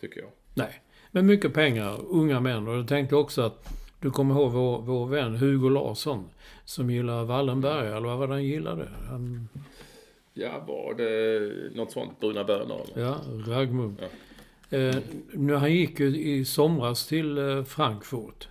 [0.00, 0.30] Tycker jag.
[0.54, 0.82] Nej.
[1.10, 2.68] Men mycket pengar, unga män.
[2.68, 3.68] Och jag tänkte också att
[4.00, 6.28] du kommer ihåg vår, vår vän Hugo Larsson.
[6.64, 8.88] Som gillar Wallenberg, eller vad var det han gillade?
[9.08, 9.48] Han...
[10.34, 12.20] Ja, var det något sånt?
[12.20, 12.86] Bruna bönor?
[12.94, 13.98] Ja, raggmunk.
[14.00, 14.08] Ja.
[14.78, 14.96] Eh,
[15.32, 18.48] nu, han gick ju i somras till eh, Frankfurt.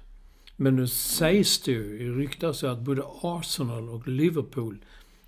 [0.62, 4.78] Men nu sägs det ju, ryktas att både Arsenal och Liverpool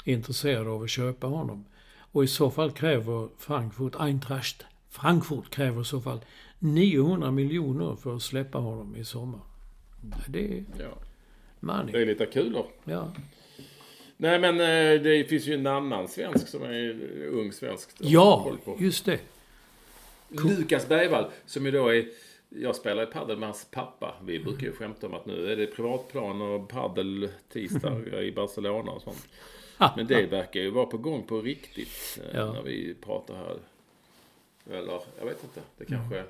[0.05, 1.65] är intresserade av att köpa honom.
[1.97, 6.19] Och i så fall kräver Frankfurt, Eintracht Frankfurt kräver i så fall
[6.59, 9.39] 900 miljoner för att släppa honom i sommar.
[10.27, 10.97] Det är ja.
[11.59, 11.91] money.
[11.91, 12.67] Det är lite kul då.
[12.83, 13.13] Ja.
[14.17, 17.89] Nej men eh, det finns ju en annan svensk som är ung svensk.
[17.97, 19.19] Ja, just det.
[20.29, 22.05] Lukas Bergvall som ju då är
[22.55, 24.15] jag spelar padel med hans pappa.
[24.23, 28.91] Vi brukar ju skämta om att nu är det privatplan och padel tisdag i Barcelona
[28.91, 29.27] och sånt.
[29.95, 32.53] Men det verkar ju vara på gång på riktigt eh, ja.
[32.53, 33.57] när vi pratar här.
[34.69, 35.61] Eller, jag vet inte.
[35.77, 36.17] Det kanske...
[36.17, 36.29] Mm.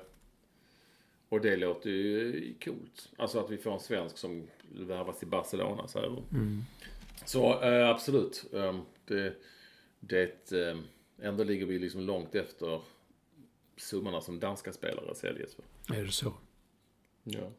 [1.28, 3.08] Och det låter ju coolt.
[3.16, 5.88] Alltså att vi får en svensk som värvas till Barcelona.
[5.88, 5.98] Så,
[6.32, 6.64] mm.
[7.24, 8.44] så äh, absolut.
[8.52, 9.34] Äh, det,
[10.00, 10.78] det, äh,
[11.22, 12.80] ändå ligger vi liksom långt efter
[13.76, 15.64] summorna som danska spelare säljs för.
[15.88, 16.34] Är det så?
[17.24, 17.50] Ja.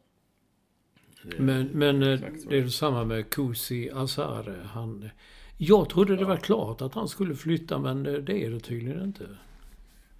[1.23, 2.19] Det men men eh,
[2.49, 4.69] det är detsamma med Kusi Azar.
[4.73, 5.09] Han,
[5.57, 9.37] jag trodde det var klart att han skulle flytta, men det är det tydligen inte.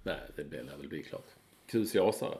[0.02, 1.26] Nej, det lär väl bli klart.
[1.66, 2.38] Kusi Azar.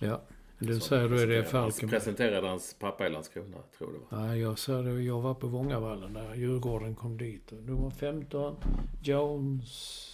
[0.00, 0.22] Ja.
[0.58, 1.98] Du säger då är det Falkenberg.
[1.98, 4.26] presenterade hans pappa i Landskrona, tror det var.
[4.26, 5.02] Nej, jag sa det.
[5.02, 7.52] Jag var på Vångavallen där Djurgården kom dit.
[7.52, 8.56] Nummer 15,
[9.02, 10.08] Jones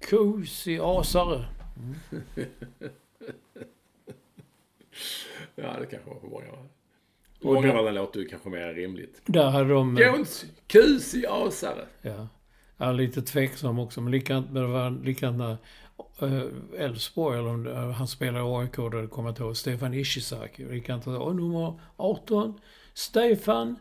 [0.00, 1.44] Kusi Asare.
[1.76, 2.24] Mm.
[5.54, 6.68] ja, det kanske var på Vångavallen.
[7.40, 9.22] Vångavallen låter ju kanske mer rimligt.
[9.26, 9.96] Där hade de...
[9.96, 11.86] Jones Kusi Asare.
[12.02, 12.28] Ja.
[12.76, 15.56] Jag är lite tveksam också, men likadant, det var likadant när
[16.22, 16.42] eh,
[16.84, 20.64] Elfsborg, eller om han spelade i AIK, då det kommer jag ihåg, Stefan Ishizaki.
[20.64, 22.60] Likadant, och nummer 18,
[22.94, 23.76] Stefan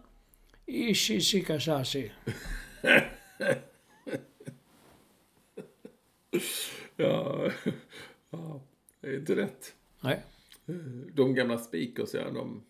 [0.65, 2.11] Ishizikashashi.
[6.95, 7.51] ja,
[8.29, 8.61] ja,
[9.01, 9.73] det är inte rätt.
[9.99, 10.23] Nej.
[11.13, 12.63] De gamla speakers, ja, de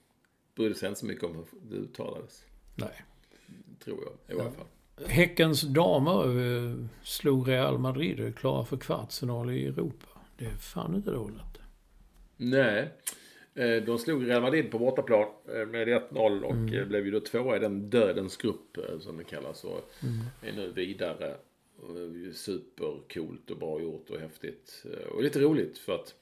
[0.55, 2.43] brydde sig inte så mycket om hur det uttalades.
[2.75, 3.03] Nej.
[3.83, 4.65] Tror jag, i varje fall.
[5.07, 10.07] Häckens damer eh, slog Real Madrid klara för kvartsfinal i Europa.
[10.37, 11.57] Det är fan inte dåligt.
[12.37, 12.89] Nej.
[13.53, 17.19] Eh, De slog Real Madrid på bortaplan eh, med 1-0 och eh, blev ju då
[17.19, 19.63] tvåa i den dödens grupp som det kallas.
[19.63, 19.91] Och
[20.41, 21.35] är nu vidare.
[21.79, 24.85] Och är Supercoolt och bra gjort och häftigt.
[25.11, 26.15] Och lite roligt för att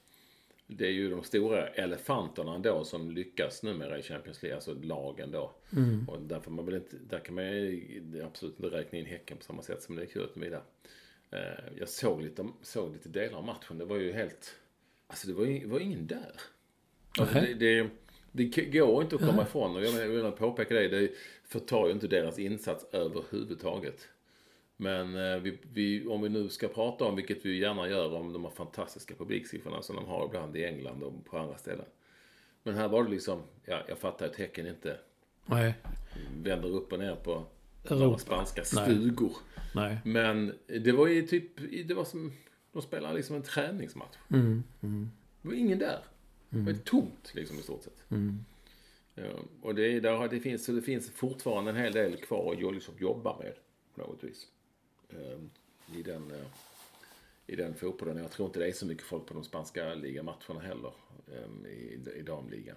[0.66, 5.30] det är ju de stora elefanterna ändå som lyckas numera i Champions League, alltså lagen
[5.30, 5.52] då.
[6.08, 9.44] Och därför man väl inte, där kan man ju absolut inte räkna in Häcken på
[9.44, 10.62] samma sätt som det är kul utan vidare.
[11.30, 14.54] Eh, Jag såg lite, såg lite delar av matchen, det var ju helt,
[15.06, 16.32] alltså det var, ju- var ingen där.
[17.18, 17.88] Alltså det, det,
[18.32, 21.10] det går inte att komma ifrån och jag vill påpeka det, det
[21.44, 24.08] förtar ju inte deras insats överhuvudtaget.
[24.76, 28.32] Men eh, vi, vi, om vi nu ska prata om, vilket vi gärna gör, om
[28.32, 31.84] de här fantastiska publiksiffrorna som de har ibland i England och på andra ställen.
[32.62, 34.98] Men här var det liksom, ja, jag fattar att Häcken inte
[35.46, 35.74] Nej.
[36.42, 37.46] vänder upp och ner på
[37.90, 38.84] några spanska Nej.
[38.84, 39.32] stugor.
[39.74, 39.98] Nej.
[40.04, 41.52] Men det var ju typ,
[41.88, 42.32] det var som,
[42.72, 44.16] de spelade liksom en träningsmatch.
[44.30, 44.62] Mm.
[44.82, 45.10] Mm.
[45.42, 45.98] Det var ingen där.
[46.48, 48.10] Det var tomt liksom i stort sett.
[48.10, 48.44] Mm.
[49.14, 49.24] Ja,
[49.62, 52.74] och det, är- där, det, finns, så det finns fortfarande en hel del kvar att
[52.74, 53.52] liksom jobba med
[53.94, 54.46] på något vis.
[55.10, 55.50] Ehm,
[55.98, 56.46] I den, eh,
[57.46, 58.16] I den fotbollen.
[58.16, 60.92] Jag tror inte det är så mycket folk på de spanska ligamatcherna heller.
[61.32, 62.76] ehm, I, i damligan.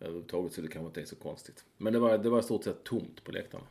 [0.00, 1.64] Överhuvudtaget så det kanske inte är så konstigt.
[1.76, 3.64] Men det var, det var i stort sett tomt på läktarna.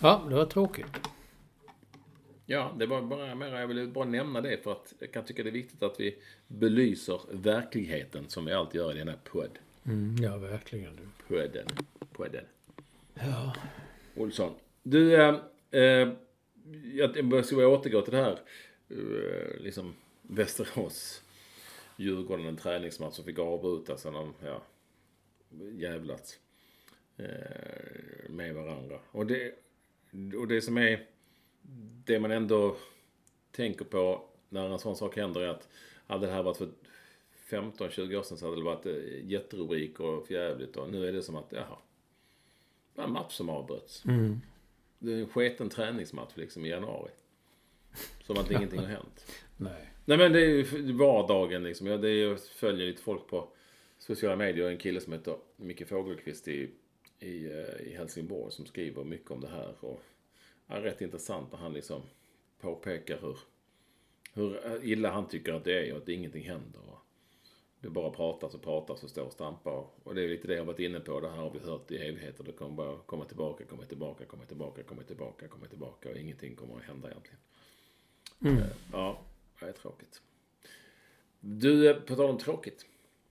[0.00, 0.86] Ja, det var tråkigt.
[2.46, 5.42] Ja, det var bara mer, jag ville bara nämna det för att jag kan tycka
[5.42, 9.58] det är viktigt att vi belyser verkligheten som vi alltid gör i denna podd.
[9.84, 10.98] Mm, ja, verkligen.
[11.28, 11.66] Podden.
[12.12, 12.44] Podden.
[13.14, 13.54] Ja.
[14.16, 14.54] Olsson.
[14.82, 15.34] Du, eh,
[15.70, 16.08] eh,
[16.94, 18.40] jag jag ska bara återgå till det här.
[18.88, 21.22] Eh, liksom Västerås.
[21.96, 24.62] Djurgården, en träningsmatch som fick avbrytas sen de, ja,
[25.72, 26.38] jävlats
[27.16, 28.98] eh, med varandra.
[29.10, 29.54] Och det,
[30.38, 31.06] och det som är,
[32.04, 32.76] det man ändå
[33.50, 35.68] tänker på när en sån sak händer är att
[36.06, 36.68] hade det här varit för
[37.48, 41.22] 15-20 år sedan så hade det varit eh, jätterubrik och förjävligt och nu är det
[41.22, 41.76] som att, jaha.
[42.94, 44.04] Det var en match som avbröts.
[44.04, 44.40] Mm.
[45.04, 47.10] Det är en sketen träningsmatch liksom i januari.
[48.22, 49.26] Som att ingenting har hänt.
[49.56, 49.90] Nej.
[50.04, 51.86] Nej men det är ju vardagen liksom.
[51.86, 53.48] Jag, det är, jag följer lite folk på
[53.98, 54.68] sociala medier.
[54.68, 56.70] En kille som heter Micke Fågelqvist i,
[57.18, 59.74] i, eh, i Helsingborg som skriver mycket om det här.
[59.80, 60.02] Och
[60.66, 62.02] är rätt intressant när han liksom
[62.60, 63.38] påpekar hur,
[64.32, 66.80] hur illa han tycker att det är och att ingenting händer.
[67.84, 69.86] Det bara pratas och pratas och står och stampar.
[70.04, 71.20] Och det är lite det jag varit inne på.
[71.20, 72.44] Det här har vi hört i evigheter.
[72.44, 76.08] Det kommer bara komma tillbaka, komma tillbaka, komma tillbaka, komma tillbaka, komma tillbaka.
[76.10, 77.38] Och ingenting kommer att hända egentligen.
[78.58, 79.20] Eh, Ja,
[79.60, 80.20] det är tråkigt.
[81.40, 82.86] Du, eh, på tal om tråkigt.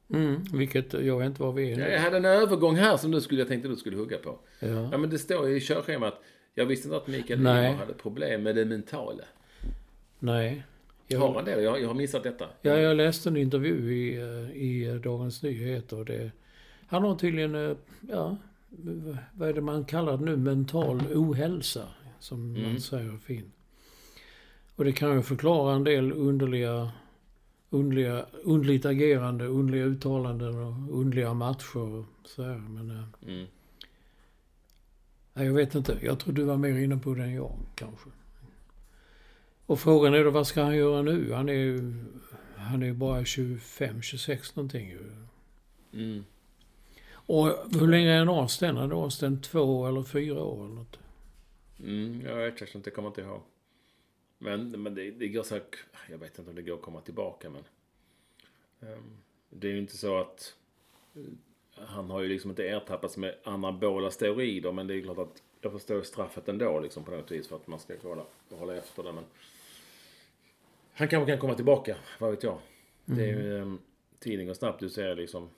[0.10, 1.82] Mm, vilket jag vet inte vad vi är nu.
[1.82, 4.40] Jag hade en övergång här som du skulle, jag tänkte du skulle hugga på.
[4.60, 4.68] Ja.
[4.92, 6.22] Ja, men det står i körschemat.
[6.54, 7.74] Jag visste inte att Mikael Nej.
[7.74, 9.24] Hade problem med det mentala.
[10.20, 10.64] Nej.
[11.10, 11.62] Har Jag, han det?
[11.62, 12.46] Jag, jag har missat detta.
[12.62, 16.00] ja, jag läste en intervju i, eh, i Dagens Nyheter.
[16.00, 16.32] Och det,
[16.88, 17.78] han har tydligen, eh,
[18.10, 18.38] ja,
[19.34, 20.38] vad är det man kallar det nu?
[20.38, 21.88] Mental ohälsa.
[22.20, 23.54] Som man säger fint.
[24.76, 26.92] Och det kan ju förklara en del underliga,
[27.70, 31.78] underliga, underligt agerande, underliga uttalanden och underliga matcher.
[31.78, 32.58] Och så här.
[32.58, 33.46] Men eh, Mm.
[35.34, 35.98] nej, jag vet inte.
[36.02, 38.10] Jag tror du var mer inne på det än jag kanske.
[39.74, 41.34] Och frågan är då vad ska han göra nu?
[41.34, 41.94] Han är ju
[42.58, 45.00] han är ju bara 25, 26 någonting ju.
[45.94, 46.26] Mm.
[47.12, 47.48] Och
[47.80, 48.78] hur länge är han avstängd?
[48.78, 51.00] Han är avstängd två eller fyra år eller något.
[51.80, 53.42] Mm, jag vet faktiskt inte, kommer inte ihåg.
[54.38, 57.50] Men, men det, det går säkert, jag vet inte om det går att komma tillbaka
[57.50, 57.64] men.
[58.90, 59.18] ehm,
[59.50, 60.56] det är ju inte så att
[61.16, 61.22] eh,
[61.86, 65.72] han har ju liksom inte ertappats med anabola steroider men det är klart att jag
[65.72, 69.12] förstår straffet ändå liksom på något vis för att man ska hålla, hålla efter det
[69.14, 69.24] men.
[70.94, 72.60] Han kanske kan komma tillbaka, vad vet jag.
[73.06, 73.80] Det är ju, um,
[74.20, 75.50] tiden går snabbt, du ser liksom.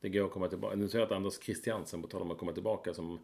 [0.00, 0.76] Det går att komma tillbaka.
[0.76, 3.18] Nu ser jag att Anders Christiansen, på tal om att komma tillbaka, som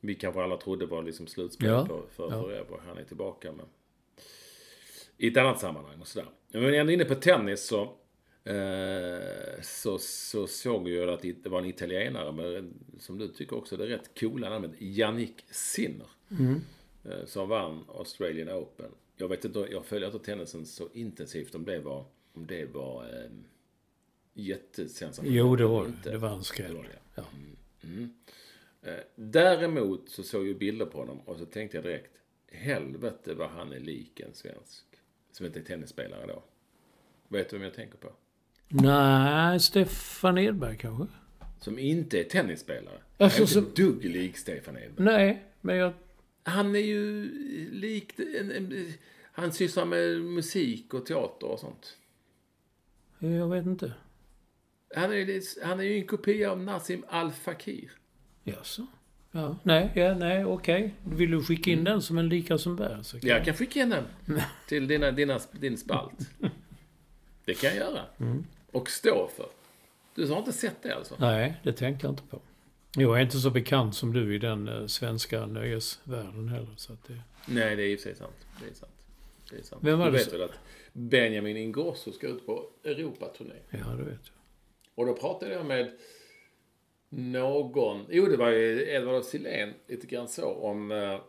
[0.00, 1.86] vi kanske alla trodde var liksom slutspel Ja.
[1.86, 2.42] för, för Ja.
[2.42, 2.78] forever.
[2.86, 3.66] Han är tillbaka men
[5.18, 6.28] i ett annat sammanhang och sådär.
[6.48, 7.82] Men när jag är inne på tennis så,
[8.44, 13.76] eh, så, så såg jag att det var en italienare med, som du tycker också,
[13.76, 16.06] det är rätt coola namnet, Yannick Sinner.
[17.04, 18.90] Eh, som vann Australian Open.
[19.16, 23.04] Jag vet inte, jag följer inte tennisen så intensivt om det var, om det var
[23.04, 23.30] eh,
[24.34, 25.36] jättesensationellt.
[25.36, 25.88] Jo, det var det.
[25.88, 26.10] inte.
[26.10, 26.70] Det var en skräll.
[26.70, 26.98] Det var det.
[27.14, 27.24] Ja.
[28.90, 32.12] Eh, Däremot så såg jag bilder på honom och så tänkte jag direkt,
[32.52, 34.84] helvete vad han är lik en svensk.
[35.32, 36.42] Som inte är tennisspelare då.
[37.28, 38.12] Vet du vem jag tänker på?
[38.68, 41.06] Nej, Stefan Edberg kanske?
[41.60, 42.98] Som inte är tennisspelare.
[43.16, 45.04] Alltså, han är inte som- dugg lik Stefan Edberg.
[45.04, 45.92] Nej, men jag...
[46.46, 47.30] Han är ju
[47.72, 48.92] likt, en, en,
[49.32, 51.96] han sysslar med musik och teater och sånt.
[53.18, 53.92] Jag vet inte.
[54.94, 57.90] Han är, han är ju en kopia av Nassim Al Fakir.
[58.44, 58.86] Jaså?
[59.30, 60.94] Ja, nej, ja, nej, okej.
[61.04, 63.02] Vill du skicka in den som en lika som bär?
[63.02, 64.04] Så kan Jag kan skicka in den
[64.68, 66.30] till dina, dina, din spalt.
[67.44, 68.02] Det kan jag göra.
[68.72, 69.46] Och stå för.
[70.14, 71.14] Du har inte sett det alltså?
[71.18, 72.40] Nej, det tänkte jag inte på.
[72.98, 76.74] Jag är inte så bekant som du i den eh, svenska nöjesvärlden heller.
[76.76, 77.14] Så att det...
[77.46, 78.46] Nej, det är för sig sant.
[78.60, 78.92] Det är sant.
[79.50, 79.84] Det är sant.
[79.84, 80.58] Vem var du det vet väl att
[80.92, 83.54] Benjamin Ingrosso ska ut på Europaturné?
[83.70, 84.34] Ja, det vet jag.
[84.94, 85.90] Och då pratade jag med
[87.08, 91.20] någon, jo det var ju Edvard af Sillén, lite grann så, om, eh,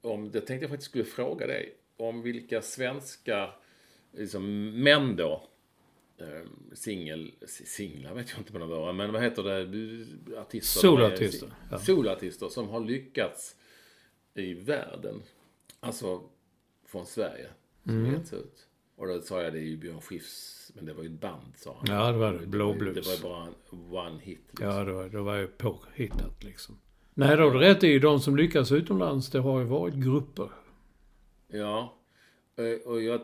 [0.00, 3.50] om, det tänkte jag faktiskt skulle fråga dig, om vilka svenska
[4.12, 5.48] liksom, män då,
[6.72, 10.80] singel, singlar vet jag inte vad de men vad heter det, artister?
[10.80, 11.78] Soloartister, ja.
[11.78, 13.56] Soloartister som har lyckats
[14.34, 15.22] i världen,
[15.80, 16.22] alltså
[16.86, 17.46] från Sverige,
[17.84, 18.14] som Mm.
[18.14, 18.66] ut.
[18.96, 21.52] Och då sa jag det är ju Björn Skifs, men det var ju ett band
[21.56, 21.96] sa han.
[21.96, 22.46] Ja, det var det.
[22.46, 23.06] Blå ju- blues.
[23.20, 24.40] Det var bara en one hit.
[24.50, 24.66] Liksom.
[24.68, 26.78] Ja, det var, det var ju påhittat liksom.
[27.14, 27.98] Nej, då har du rätt i.
[27.98, 30.50] De som lyckas utomlands, det har ju varit grupper.
[31.48, 31.94] Ja.
[32.56, 33.20] Eh, Och jag eh,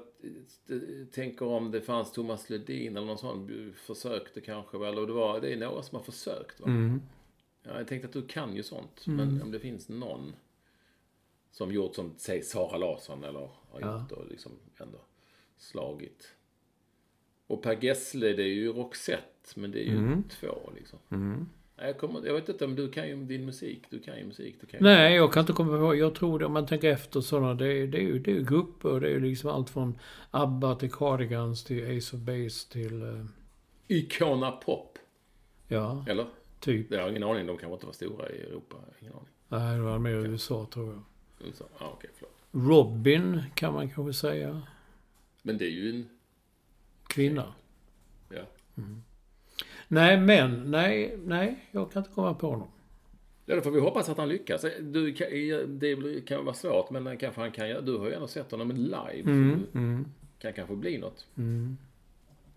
[1.12, 4.86] tänker om det fanns Thomas Ledin eller någon sån försökte kanske.
[4.86, 6.66] Eller det, var, det är några som har försökt va?
[6.66, 7.02] Mm.
[7.62, 9.06] Ja, jag tänkte att du kan ju sånt.
[9.06, 10.32] Men om det finns någon
[11.50, 13.40] som gjort som, säg Sara Larsson eller
[13.70, 14.00] har Ja.
[14.00, 14.98] gjort och liksom ändå
[15.58, 16.34] slagit.
[17.46, 19.24] Och Per Gessle det är ju Roxette.
[19.60, 20.22] Men det är ju Mm.
[20.22, 20.98] två liksom.
[21.08, 21.38] Nej,
[21.80, 23.82] Jag, kommer, jag vet inte om du kan ju din musik.
[23.90, 24.56] Du kan ju musik.
[24.60, 25.94] Du kan ju Nej, jag kan inte komma på.
[25.94, 28.34] Jag tror det, om man tänker efter sådana, det, är- det, är ju, det är
[28.34, 29.00] ju grupper.
[29.00, 29.98] Det är ju liksom allt från
[30.30, 33.02] ABBA till Cardigans till Ace of Base till...
[33.02, 33.24] eh,
[33.88, 34.98] Icona Pop.
[35.68, 36.26] Ja, Eller?
[36.60, 36.90] typ.
[36.92, 37.46] Jag har ingen aning.
[37.46, 38.76] De kanske inte var stora i Europa.
[39.00, 39.28] Ingen aning.
[39.48, 41.02] Nej, det var mer i USA tror jag.
[41.48, 41.64] USA.
[41.78, 42.34] Ah, okej, förlåt.
[42.68, 44.62] Robin kan man kanske säga.
[45.42, 46.08] Men det är ju en...
[47.06, 47.52] Kvinna.
[48.28, 48.42] Ja.
[49.88, 52.68] Nej, men, nej, nej, jag kan inte komma på någon.
[53.46, 54.64] Ja, då får vi hoppas att han lyckas.
[54.80, 55.12] Du,
[55.66, 57.84] det kan vara svårt, men kanske han kan.
[57.84, 59.30] Du har ju ändå sett honom live.
[59.30, 60.04] Mm,
[60.38, 61.26] det kan kanske bli något.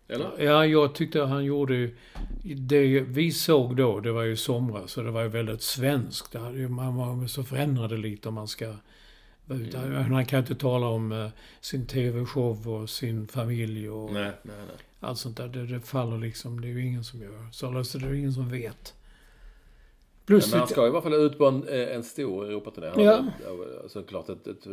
[0.07, 0.43] Eller?
[0.43, 1.89] Ja, jag tyckte han gjorde.
[2.43, 6.36] Det vi såg då, det var ju somras, så det var ju väldigt svenskt.
[6.69, 8.73] Man var så förändrade lite om man ska
[9.45, 9.77] vara ute.
[9.77, 11.27] Han kan inte tala om eh,
[11.61, 14.75] sin TV-show och sin familj och Nej, nej, nej.
[14.99, 15.47] allt sånt där.
[15.47, 16.61] Det, det faller liksom.
[16.61, 17.47] Det är ju ingen som gör.
[17.51, 18.93] Så alltså, det är ingen som vet.
[20.25, 22.87] Plus Men han ska i alla fall ut på en, eh, en stor Europaturné.
[22.89, 23.25] Han Ja.
[23.47, 24.65] har såklart ett, ett,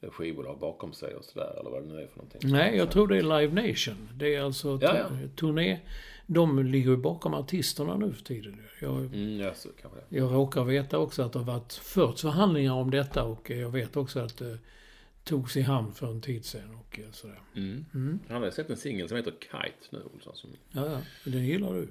[0.00, 1.56] ett skivbolag bakom sig och sådär.
[1.60, 2.40] Eller vad det nu är för någonting.
[2.52, 4.08] Nej, jag tror det är Live Nation.
[4.14, 5.06] Det är alltså Ja, ja.
[5.36, 5.80] turné.
[6.26, 8.60] De ligger ju bakom artisterna nu för tiden.
[8.80, 10.16] Jag, Mm, ja, så det.
[10.16, 13.96] jag råkar veta också att det har varit förts förhandlingar om detta och jag vet
[13.96, 14.58] också att det
[15.24, 17.40] togs i hamn för en tid sedan och eh, sådär.
[18.28, 20.36] Han har sett en singel som heter Kite nu, Olsson.
[20.36, 21.00] Som, Ja, ja.
[21.24, 21.88] Den gillar du.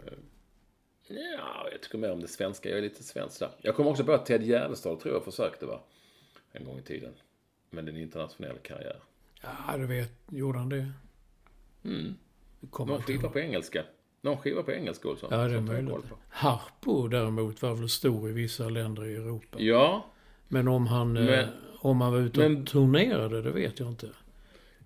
[1.07, 2.69] ja, jag tycker mer om det svenska.
[2.69, 3.49] Jag är lite svensk där.
[3.61, 5.79] Jag kommer också på att Ted Gärdestad tror jag försökte va?
[6.51, 7.13] En gång i tiden.
[7.69, 8.99] Men en internationell karriär.
[9.41, 10.11] Ja, du vet.
[10.29, 10.91] Gjorde han det?
[11.83, 12.15] Mm.
[12.77, 13.83] Någon skiva på engelska.
[14.23, 15.29] Någon skiva på engelska Olsson.
[15.31, 15.95] Ja, det är möjligt.
[16.29, 19.57] Harpo däremot var väl stor i vissa länder i Europa.
[19.61, 20.05] Ja,
[20.47, 21.49] Men om han, eh, Men-
[21.79, 24.09] om han var ute och men- turnerade, det vet jag inte.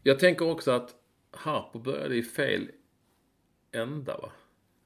[0.03, 0.95] jag tänker också att
[1.31, 2.71] Harpo började i fel
[3.71, 4.31] ända va?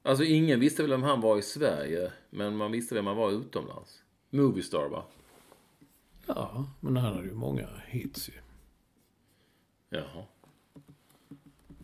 [0.02, 3.30] Alltså ingen visste väl vem han var i Sverige, men man visste vem han var
[3.30, 4.02] utomlands.
[4.30, 5.04] Moviestar va?
[6.26, 8.32] Ja, men han hade ju många hits ju.
[9.90, 10.24] Jaha.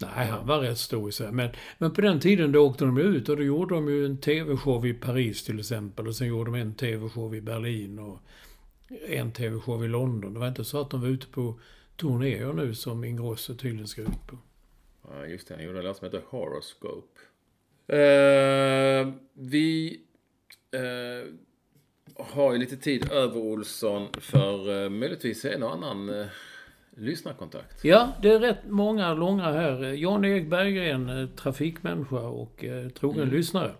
[0.00, 1.32] Nej, han var rätt stor i Sverige.
[1.32, 4.18] Men, men på den tiden då åkte de ut och då gjorde de ju en
[4.18, 6.06] TV-show i Paris till exempel.
[6.06, 8.18] Och sen gjorde de en TV-show i Berlin och
[9.08, 10.34] en TV-show i London.
[10.34, 11.60] Det var inte så att de var ute på
[11.96, 14.38] turnéer nu som Ingrosso tydligen ska ut på.
[15.10, 15.54] Ja, just det.
[15.54, 17.20] Han gjorde en låt som heter Horoscope.
[17.86, 20.00] Eh, vi
[20.70, 21.32] eh,
[22.24, 26.26] har ju lite tid över, Olsson, för eh, möjligtvis en och annan eh,
[26.98, 27.84] lyssnarkontakt.
[27.84, 29.82] Ja, det är rätt många långa här.
[29.82, 33.72] Jan-Erik Berggren, eh, trafikmänniska och eh, trogen lyssnare.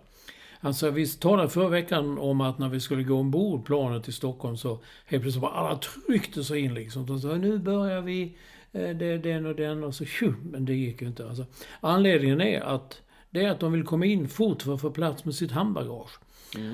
[0.61, 4.57] Alltså, vi talade förra veckan om att när vi skulle gå ombord planet till Stockholm
[4.57, 7.05] så helt plötsligt bara alla tryckte sig in liksom.
[7.05, 8.37] De sa nu börjar vi,
[8.71, 11.27] eh, det är den och den och så tju, men det gick ju inte.
[11.27, 11.45] Alltså,
[11.79, 15.25] anledningen är att det är att de vill komma in fort för att få plats
[15.25, 16.19] med sitt handbagage.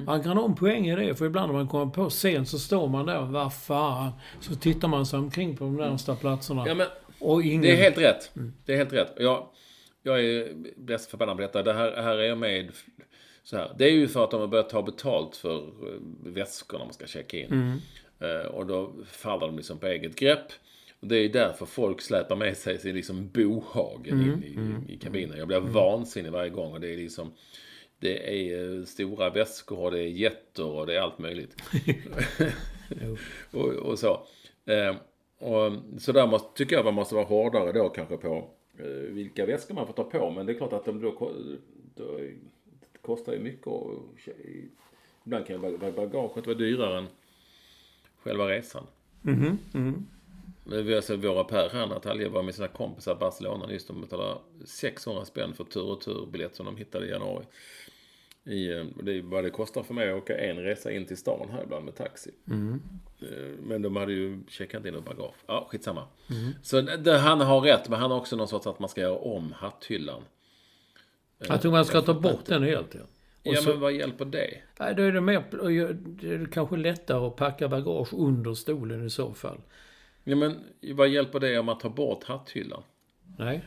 [0.05, 2.59] Man kan ha en poäng i det, för ibland när man kommer på sent så
[2.59, 4.11] står man där, vad fan.
[4.39, 6.63] Så tittar man sig omkring på de närmsta platserna.
[6.67, 6.87] Ja, men
[7.19, 7.61] Och ingen...
[7.61, 8.31] det är helt rätt.
[8.65, 9.13] Det är helt rätt.
[9.17, 9.47] Jag,
[10.03, 11.63] jag är så förbannad på detta.
[11.63, 12.71] Det här, här är jag med
[13.43, 13.75] så här.
[13.77, 16.93] Det är ju för att de har börjat ta betalt för eh, väskor när man
[16.93, 17.81] ska checka in.
[18.19, 20.47] Eh, och då faller de liksom på eget grepp.
[20.99, 25.37] Och det är därför folk släpar med sig sin liksom bohagen in i, i kabinen.
[25.37, 27.31] Jag blir vansinnig varje gång och det är liksom
[27.99, 31.55] det är stora väskor och det är jätter och det är allt möjligt.
[33.51, 34.27] och, och så.
[34.65, 34.95] Eh,
[35.37, 39.45] och, så där måste, tycker jag man måste vara hårdare då kanske på eh, vilka
[39.45, 40.31] väskor man får ta på.
[40.31, 41.31] Men det är klart att de då,
[41.95, 44.03] då det kostar ju mycket och
[45.25, 45.61] ibland kan
[45.95, 47.07] bagaget vara dyrare än
[48.23, 48.83] själva resan.
[49.21, 49.93] Men vi
[50.71, 53.87] har sett våra Per här, Natalia, var med sina kompisar i Barcelona just.
[53.87, 57.45] De betalade 600 spänn för tur och turbiljett som de hittade i januari.
[58.43, 61.17] I, eh, det är vad det kostar för mig att åka en resa in till
[61.17, 62.31] stan här ibland med taxi.
[63.21, 63.27] Eh,
[63.59, 65.35] Men de hade ju checkat in något bagage.
[65.47, 66.07] Ja, skitsamma.
[66.61, 69.17] Så det, han har rätt, men han har också någon sorts att man ska göra
[69.17, 70.21] om hatthyllan.
[71.37, 72.95] Jag tror man ska ta bort den helt.
[72.95, 73.01] Ja.
[73.01, 73.07] Och
[73.53, 74.61] Ja, så, men vad hjälper det?
[74.79, 75.43] nej, då är det, mer,
[76.21, 79.57] det är kanske lättare att packa bagage under stolen i så fall.
[80.27, 80.63] Ja, men
[80.93, 82.83] vad hjälper det om man tar bort hatthyllan?
[83.37, 83.61] Nej.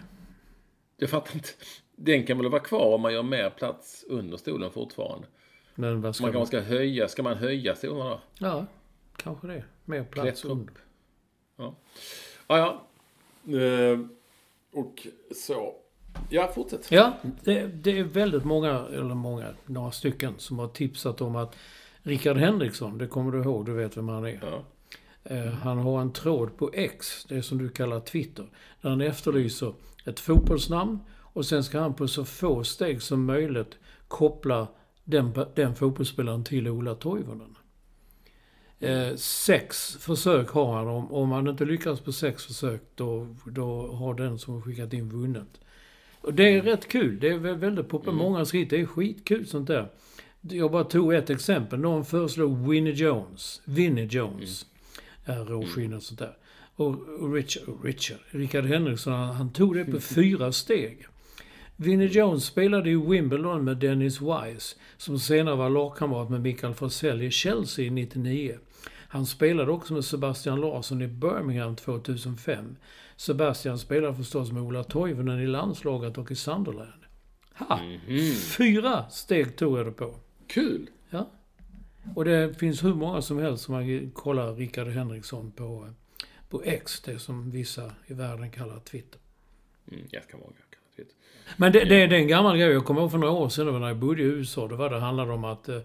[0.96, 1.48] Jag fattar inte.
[1.96, 5.26] Den kan väl vara kvar om man gör mer plats under stolen fortfarande?
[5.74, 8.20] Men vad ska Man kanske ska höja, ska man höja stolarna?
[8.38, 8.66] Ja,
[9.16, 9.64] kanske det.
[9.84, 10.58] Mer plats Klättra upp.
[10.58, 10.74] under.
[11.56, 11.74] Ja,
[12.48, 12.84] ja.
[13.44, 13.58] ja.
[13.58, 14.00] Eh,
[14.72, 15.74] och så.
[16.30, 16.90] Ja, fortsätt.
[16.90, 17.12] Ja,
[17.44, 21.56] det, det är väldigt många, eller många, några stycken som har tipsat om att
[22.02, 24.40] Rickard Henriksson, det kommer du ihåg, du vet vem han är.
[24.42, 24.64] Ja.
[25.30, 28.46] Eh, Han har en tråd på X, det som du kallar Twitter,
[28.80, 29.72] där han efterlyser
[30.04, 30.98] ett fotbollsnamn
[31.32, 34.68] och sen ska han på så få steg som möjligt koppla
[35.04, 37.56] den, den fotbollsspelaren till Ola Toivonen.
[38.80, 40.88] Eh, sex försök har han.
[40.88, 45.10] Om, om han inte lyckas på sex försök då, då har den som skickat in
[45.10, 45.60] vunnit.
[46.20, 47.20] Och det är rätt kul.
[47.20, 48.14] Det är väl väldigt populärt.
[48.14, 49.92] Många skriver det är skitkul sånt där.
[50.40, 51.78] Jag bara tog ett exempel.
[51.78, 53.62] Någon föreslog Winnie Jones.
[53.64, 54.62] Vinnie Jones.
[54.62, 54.77] Mm.
[55.34, 56.36] Råskinn och sånt där.
[56.76, 61.06] Och, och Richard, Richard, Richard Henriksson, han, han tog det på fyra steg.
[61.76, 67.22] Vinnie Jones spelade i Wimbledon med Dennis Wise, som senare var lagkamrat med Mikael Forsell
[67.22, 68.58] i Chelsea i 99.
[69.08, 72.76] Han spelade också med Sebastian Larsson i Birmingham 2005.
[73.16, 77.02] Sebastian spelade förstås med Ola Toivonen i landslaget och i Sunderland.
[77.54, 77.80] Ha!
[78.56, 80.14] Fyra steg tog jag det på.
[80.46, 80.90] Kul!
[82.14, 85.88] Och det finns hur många som helst som man kollar Rickard Henriksson på,
[86.48, 89.20] på X, det som vissa i världen kallar Twitter.
[89.90, 90.22] Mm, många.
[90.30, 90.56] kan jag
[90.96, 91.14] tycka.
[91.56, 92.68] Men det, det, det är en gammal grej.
[92.68, 94.68] Jag kommer ihåg för några år sedan när jag bodde i USA.
[94.68, 95.80] Det var det handlade om att eh,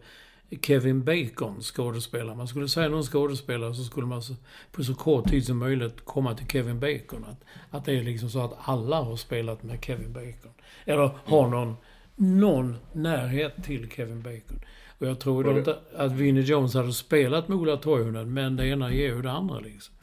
[0.61, 2.35] Kevin Bacon, skådespelare.
[2.35, 4.21] Man skulle säga någon skådespelare så skulle man
[4.71, 7.25] på så kort tid som möjligt komma till Kevin Bacon.
[7.25, 10.53] Att, att det är liksom så att alla har spelat med Kevin Bacon.
[10.85, 11.75] Eller har någon,
[12.15, 14.59] någon närhet till Kevin Bacon.
[15.03, 18.67] Och jag tror Och inte att Vinnie Jones hade spelat med Ola Toivonen, men det
[18.67, 19.95] ena ger ju det andra liksom.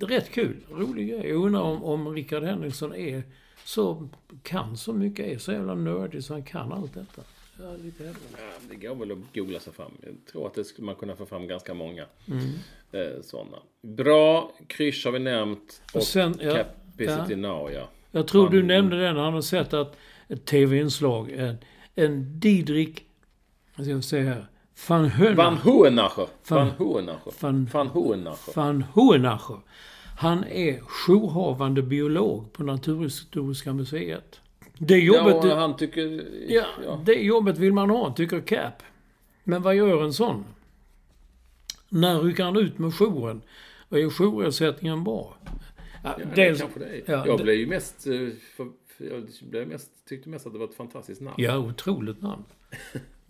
[0.00, 1.28] Är rätt kul, rolig grej.
[1.28, 3.22] Jag undrar om, om Rickard Henriksson är
[3.64, 4.08] så,
[4.42, 7.22] kan så mycket, är så jävla nördig så han kan allt detta.
[7.62, 8.04] Är lite.
[8.04, 8.12] Ja,
[8.70, 9.92] det går väl att googla sig fram.
[10.02, 12.06] Jag tror att det skulle man kunna få fram ganska många
[12.92, 13.56] eh, sådana.
[13.82, 15.82] Bra, Krysch har vi nämnt.
[15.92, 17.36] Och, Och sen, ja, Capacity ja.
[17.36, 17.88] Now, ja.
[18.10, 18.66] Jag tror du Fan.
[18.66, 19.96] nämnde den, han har sett att
[20.28, 21.56] ett tv-inslag, en,
[21.94, 23.04] en Didrik,
[23.78, 24.46] vad ska jag säga här,
[24.88, 25.34] van Höna.
[25.36, 26.26] Van Hohenacher.
[26.48, 27.32] Van Hohenacher.
[28.54, 29.60] Van- Hohenacher.
[30.18, 34.40] Han är jourhavande biolog på Naturhistoriska museet.
[34.78, 36.24] Det jobbet, Ja, han tycker...
[36.48, 37.00] ja, ja.
[37.04, 38.82] det jobbet vill man ha, tycker Cap.
[39.44, 40.44] Men vad gör en sån?
[41.88, 43.42] När rycker han ut med jouren?
[43.88, 45.36] Och är jourersättningen bra?
[46.04, 47.02] Ja, Ja, det dels- det är.
[47.06, 48.06] ja, jag det- blev ju mest...
[48.06, 48.12] eh,
[48.56, 48.68] för
[48.98, 51.34] jag blev mest, tyckte mest att det var ett fantastiskt namn.
[51.38, 52.44] Ja, otroligt namn.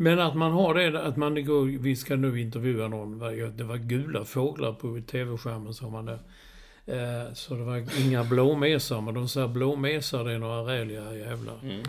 [0.01, 3.19] Men att man har det, att man går, vi ska nu intervjua någon,
[3.57, 6.19] det var gula fåglar på tv-skärmen sa man det.
[6.87, 11.59] Eh, Så det var inga blåmesar, men de säger blåmesar det är några räliga jävlar.
[11.63, 11.83] Mm,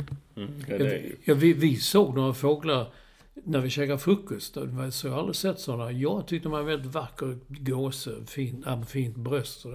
[0.68, 1.16] ja, det är ju.
[1.24, 2.88] Ja, vi, vi såg några fåglar
[3.34, 4.54] när vi käkade frukost.
[4.54, 5.92] Det Så jag har aldrig sett sådana.
[5.92, 9.74] Jag tyckte de var väldigt vacker gåse, fint, äh, fint bröst och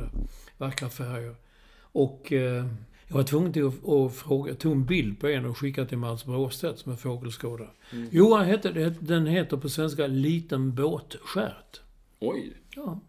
[0.59, 1.35] vackra färger.
[1.81, 2.65] Och eh,
[3.09, 5.99] jag var tvungen att, att fråga, jag tog en bild på en och skickade till
[5.99, 7.69] Mats Bråstedt som är fågelskådare.
[8.11, 11.81] Jo, han heter, det- den heter på svenska Liten båtstjärt.
[12.21, 12.53] Oj.
[12.77, 13.01] Ja.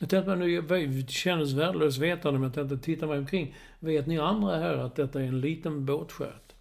[0.00, 3.54] Jag tänkte nu, det kändes värdelöst vetande, men jag tänkte titta mig omkring.
[3.78, 6.52] Vet ni andra här att detta är en liten båtstjärt?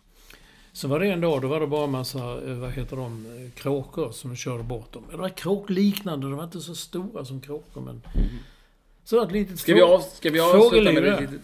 [0.71, 2.19] Så var det en dag, då var det bara en massa,
[2.49, 5.03] eh, vad heter de, eh, kråkor som körde bort dem.
[5.11, 8.01] Det var kråkliknande, de var inte så stora som kråkor, men...
[9.03, 11.13] Så det var ett litet Ska vi, av, ska vi avsluta fågelliv med där.
[11.13, 11.41] ett litet...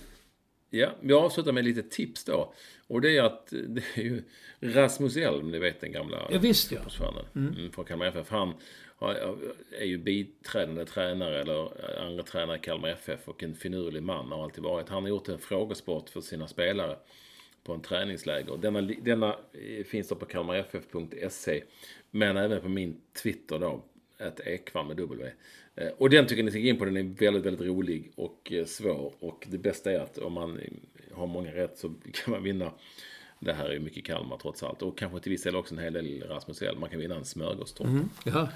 [0.70, 2.54] Ja, vi avslutar med lite tips då.
[2.88, 4.24] Och det är att eh, det är ju
[4.60, 6.78] Rasmus Elm, ni vet den gamla Ja, visst ja.
[6.78, 7.72] fotbollsstjärnan mm.
[7.72, 8.30] från Kalmar FF.
[8.30, 8.54] Han
[9.80, 11.70] är ju biträdande tränare eller
[12.02, 14.90] andra tränare i Kalmar FF och en finurlig man har alltid varit.
[14.90, 16.98] Han har gjort en frågesport för sina spelare
[17.64, 18.58] på en träningsläger.
[18.58, 21.64] Denna, denna eh, finns då på kalmarff.se
[22.12, 23.84] men även på min Twitter då,
[24.18, 25.32] ett Ekvall med W.
[25.76, 28.52] Eh, och den tycker ni ska gå in på, den är väldigt, väldigt rolig och
[28.52, 29.14] eh, svår.
[29.20, 30.60] Och det bästa är att om man
[31.14, 32.72] har många rätt så kan man vinna.
[33.40, 34.82] Det här är mycket Kalmar trots allt.
[34.82, 36.80] Och kanske till viss del också en hel del Rasmus Elm.
[36.80, 37.90] Man kan vinna en smörgåstårta.
[37.90, 38.50] Mm, ja.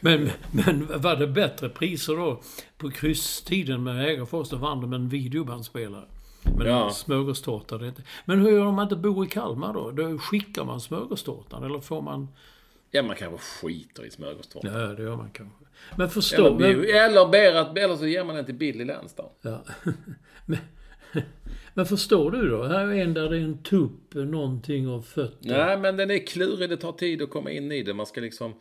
[0.00, 2.42] Men, men var det bättre priser då
[2.78, 4.48] på krysstiden med Ägarfors?
[4.48, 6.04] Då vann de en videobandspelare.
[6.42, 6.90] Men ja.
[6.90, 8.02] smörgåstårta, det är inte...
[8.24, 9.90] Men hur gör man inte bor i Kalmar då?
[9.90, 12.28] Då skickar man smörgåstårtan eller får man...
[12.90, 14.80] Ja, man kanske skiter i smörgåstårtan.
[14.80, 15.64] Ja, det gör man kanske.
[15.96, 16.46] Men förstå...
[16.46, 16.84] Eller, men...
[16.84, 19.30] eller, ber att, eller så ger man den till Billy Lensdahl.
[19.42, 19.64] Ja.
[20.46, 20.58] men,
[21.74, 22.62] men förstår du då?
[22.62, 25.48] Här är en där det är en tupp, någonting av fötter.
[25.48, 26.70] Nej, men den är klurig.
[26.70, 27.94] Det tar tid att komma in i det.
[27.94, 28.54] Man ska liksom...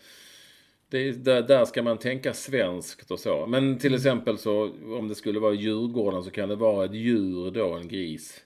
[0.91, 3.47] Det där, där ska man tänka svenskt och så.
[3.47, 7.51] Men till exempel så om det skulle vara Djurgården så kan det vara ett djur
[7.51, 8.43] då, en gris.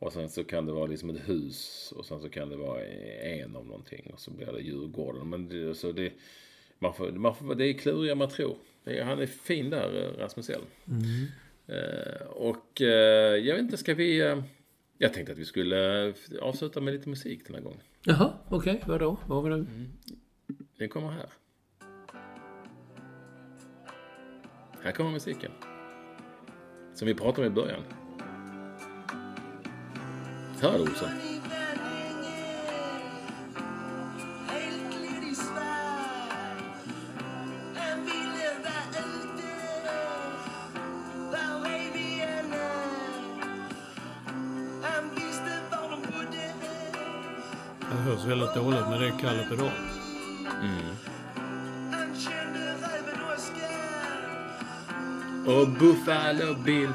[0.00, 2.84] Och sen så kan det vara liksom ett hus och sen så kan det vara
[2.84, 5.28] en av någonting och så blir det Djurgården.
[5.30, 6.12] Men det, så det,
[6.78, 8.56] man får, man får, det är klurigare man tror.
[8.84, 10.64] Är, han är fin där, Rasmus Elm.
[10.88, 11.26] Mm.
[11.66, 14.20] Eh, och eh, jag vet inte, ska vi...
[14.20, 14.42] Eh,
[14.98, 17.80] jag tänkte att vi skulle avsluta med lite musik den här gången.
[18.04, 18.74] Jaha, okej.
[18.74, 18.88] Okay.
[18.88, 19.16] Vadå?
[19.26, 19.56] Vad vi nu?
[19.56, 19.88] Mm.
[20.78, 21.28] Den kommer här.
[24.82, 25.52] Här kommer musiken.
[26.94, 27.82] Som vi pratade om i början.
[30.60, 31.08] Du Olsson?
[47.90, 49.70] Det hörs väldigt dåligt med det Kalle Pedal.
[50.62, 50.96] Mm.
[55.46, 56.92] Och Buffalo Bill.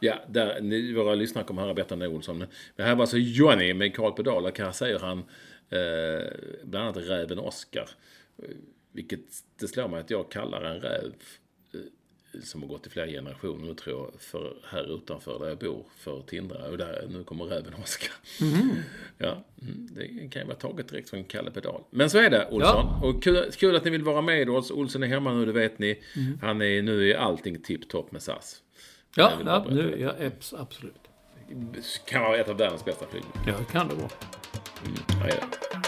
[0.00, 2.38] Ja, där, ni, våra lyssnare kommer höra bättre än Olsson.
[2.76, 4.52] Men här var alltså Johnny med Karl Pedal.
[4.58, 5.18] Här säger han
[5.70, 6.26] eh,
[6.64, 7.90] bland annat räven Oscar.
[8.92, 9.20] Vilket
[9.60, 11.12] det slår mig att jag kallar en räv
[11.74, 11.80] eh,
[12.42, 16.22] som har gått i flera generationer tror jag, för här utanför där jag bor, för
[16.22, 16.68] Tindra.
[16.68, 18.12] Och där, nu kommer räven Oskar.
[18.40, 18.76] Mm.
[19.18, 19.44] Ja,
[19.90, 21.82] det kan ju vara taget direkt från Kalle Pedal.
[21.90, 22.86] Men så är det, Olsson.
[22.86, 23.00] Ja.
[23.02, 24.70] Och kul, kul, att ni vill vara med oss.
[24.70, 26.02] Olsson är hemma nu, det vet ni.
[26.16, 26.38] Mm.
[26.42, 28.62] Han är nu i allting tipptopp med SAS.
[29.16, 30.12] Ja, ja nu, ja,
[30.58, 31.00] absolut.
[32.06, 33.22] Kan vara ett av världens bästa flyg.
[33.46, 34.10] Ja, det kan det vara.
[34.84, 35.87] Mm, ja, är